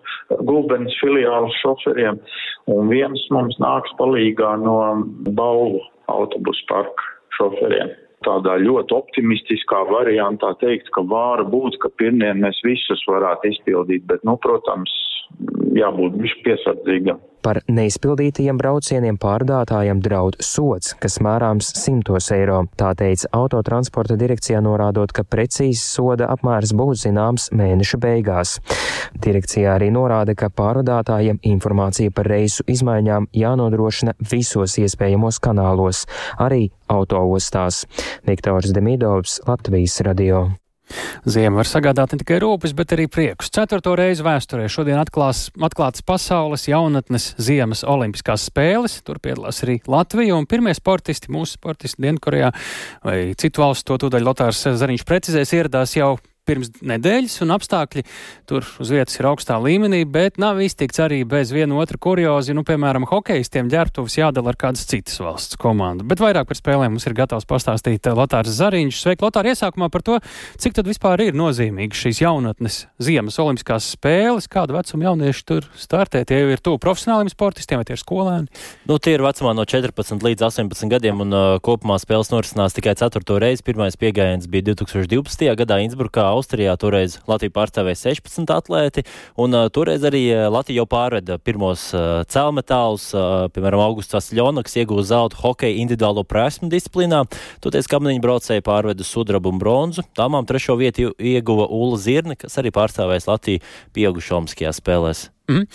[0.49, 2.19] Gulbenes filiālas šoferiem,
[2.73, 4.79] un viens mums nāks palīgā no
[5.39, 7.95] Balvu autobusu parka šoferiem.
[8.27, 14.25] Tādā ļoti optimistiskā variantā teikt, ka vāra būt, ka pirmdien mēs visus varētu izpildīt, bet,
[14.27, 14.91] nu, protams,
[15.77, 17.21] jābūt piesardzīgam.
[17.47, 22.65] Par neizpildītajiem braucieniem pārdātājiem draud sots, kas mērāms simtos eiro.
[22.75, 28.57] Tā teica autotransporta direkcijā norādot, ka precīzi soda apmērs būs zināms mēneša beigās.
[29.23, 36.03] Direkcijā arī norāda, ka pārvadātājiem informācija par reisu izmaiņām jānodrošina visos iespējamos kanālos,
[36.43, 37.85] arī autoostās.
[38.27, 40.49] Viktors Demidovs, Latvijas radio.
[41.27, 43.51] Ziema var sagādāt ne tikai rūpes, bet arī priekus.
[43.55, 49.01] Ceturto reizi vēsturē šodien atklās, atklātas pasaules jaunatnes ziemas olimpiskās spēles.
[49.07, 52.53] Tur piedalās arī Latvija un pirmie sportisti, mūsu sportisti Dienkorejā
[53.07, 56.17] vai citu valstu to tūdaļ Lotārs Zariņš precizēs ieradās jau
[56.47, 58.05] pirms nedēļas, un apstākļi
[58.49, 62.55] tur uz vietas ir augstā līmenī, bet nav iztikts arī bez viena otra kuriozi.
[62.57, 66.07] Nu, piemēram, hokeistiem ģērbtuves jādala ar kādas citas valsts komandu.
[66.09, 69.01] Bet vairāk par spēlēm mums ir gatavs pastāstīt Lotārs Zariņš.
[69.03, 70.21] Sveiki, Lotār, iesākumā par to,
[70.63, 76.23] cik tad vispār ir nozīmīgas šīs jaunatnes ziemas olimpiskās spēles, kādu vecumu jaunieši tur startē.
[76.29, 78.63] Tie jau ir tuvu profesionāliem sportistiem vai tie ir skolēni?
[78.87, 82.97] Nu, tie ir vecumā no 14 līdz 18 gadiem, un uh, kopumā spēles norisinās tikai
[82.99, 83.25] 4.
[83.43, 83.65] reizi.
[83.67, 85.51] Pirmais piegājiens bija 2012.
[85.59, 86.29] gadā Innsbrukā.
[86.37, 89.07] Austrijā toreiz Latviju pārstāvēja 16 atlēti,
[89.41, 90.23] un uh, toreiz arī
[90.53, 96.71] Latvija jau pārveda pirmos uh, cēlmetālus, uh, piemēram, Augusts Vasļonaks iegūza zeltu hokeja individuālo prasmu
[96.73, 97.25] disciplīnā,
[97.65, 102.75] toties kamniņu braucēji pārveda sudrabu un bronzu, tāmām trešo vietu ieguva Ula Zirne, kas arī
[102.75, 103.65] pārstāvēs Latviju
[103.97, 105.27] pieaugušo olimpiskajās spēlēs.
[105.51, 105.67] Mm.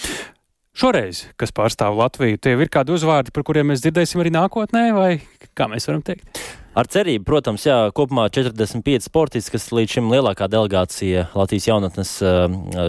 [0.72, 5.12] Šoreiz, kas pārstāv Latviju, tie ir kādi uzvārdi, par kuriem mēs dzirdēsim arī nākotnē, vai
[5.58, 6.40] kā mēs varam teikt?
[6.72, 12.46] Ar cerību, protams, jā, kopumā 45 sportisti, kas līdz šim lielākā delegācija Latvijas jaunatnes uh,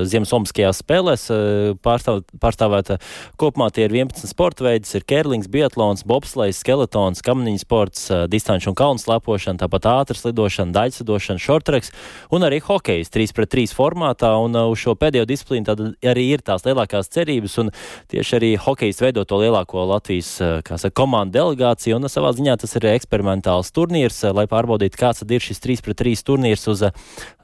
[0.06, 3.00] Ziemassvētskajās spēlēs uh, pārstāv, pārstāvēta.
[3.42, 8.70] Kopumā tie ir 11 sporta veidi, ir kērlings, biatlons, bobslejs, skeletons, kamniņu sports, uh, distanču
[8.70, 11.90] un kalnu slēpošana, tāpat ātras lidošana, daļsadošana, šortreks
[12.30, 14.30] un arī hokejs 3 pret 3 formātā.
[14.44, 17.74] Un uh, uz šo pēdējo disciplīnu tad arī ir tās lielākās cerības, un
[18.14, 22.78] tieši arī hokejs veido to lielāko Latvijas, uh, saka, komandu delegāciju, un savā ziņā tas
[22.78, 26.92] ir eksperimentāls turnīrs, eh, lai pārbaudītu, kāds ir šis 3 pret 3 turnīrs uz eh,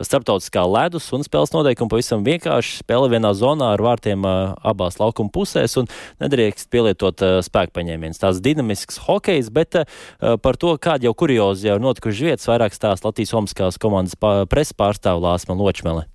[0.00, 2.82] starptautiskā ledus un spēles noteikumi pavisam vienkārši.
[2.82, 4.36] Spēle vienā zonā ar vārtiem eh,
[4.72, 5.88] abās laukuma pusēs un
[6.22, 8.20] nedrīkst pielietot spēku paņēmienus.
[8.22, 9.82] Tās dinamisks hokejs, bet
[10.18, 14.18] par to, kādi jau kuriozi jau notikuši vietas, vairāk stāsta Latvijas Omaskās komandas
[14.50, 16.06] presa pārstāvja Lāsma Ločmele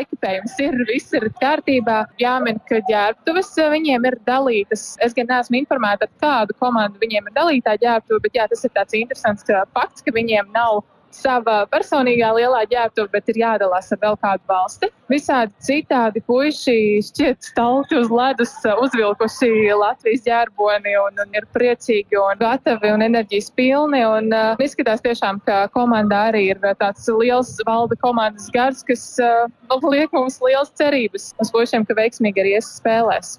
[0.00, 1.98] ekipējums ir, viss ir kārtībā.
[2.22, 4.86] Jāmin, ka ģērbtuves eh, viņiem ir dalītas.
[5.04, 8.98] Es gan neesmu informēta, kādu komandu viņiem ir dalītā ģērbtuve, bet jā, tas ir tāds
[8.98, 10.82] interesants fakts, ka viņiem nav
[11.16, 14.90] sava personīgā lielā ģērbtuve, bet ir jādalās ar vēl kādu valsti.
[15.12, 16.76] Visādi citādi puiši
[17.08, 18.54] šķiet stalti uz ledus,
[18.84, 24.02] uzvilkuši Latvijas ģērboni un, un ir priecīgi un gatavi un enerģijas pilni.
[24.08, 29.46] Un, uh, izskatās tiešām, ka komandā arī ir tāds liels valda komandas gars, kas uh,
[29.92, 33.36] liek mums liels cerības uz puišiem, ka veiksmīgi arī ies spēlēs.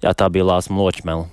[0.00, 1.28] Jā, tā bija Lāsma Ločmela.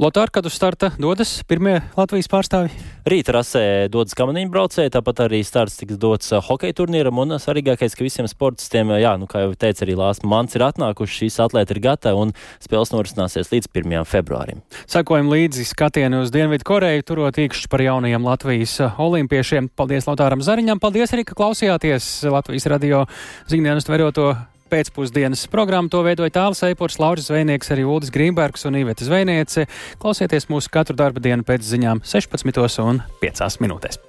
[0.00, 2.70] Lotāra, kad uz starta dodas pirmie Latvijas pārstāvji?
[3.04, 8.06] Rīta rasē dodas kamaniņu braucēji, tāpat arī starts tiks dots hokeja turnīram, un svarīgākais, ka
[8.06, 11.82] visiem sportistiem, jā, nu, kā jau teica arī Lāsma Mans, ir atnākuši, šīs atlēti ir
[11.84, 12.32] gatavi, un
[12.64, 14.06] spēles norisināsies līdz 1.
[14.08, 14.62] februārim.
[14.88, 19.68] Sekojam līdzi skatienu uz Dienvidu Koreju, turot īkšķi par jaunajiem Latvijas olimpiešiem.
[19.76, 23.04] Paldies Lotāram Zariņam, paldies arī, ka klausījāties Latvijas radio
[23.52, 24.30] ziņdienas tveroto
[24.70, 25.92] pēcpusdienas programmu.
[25.92, 29.66] To veidoja Tāls Eipors, Lauris Zvejnieks, arī Uldis Grīmbergs un Iveta Zvejniece.
[30.02, 34.00] Klausieties mūsu katru darba dienu pēc ziņām 16 un 5 minūtēs.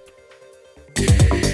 [1.01, 1.50] Yeah.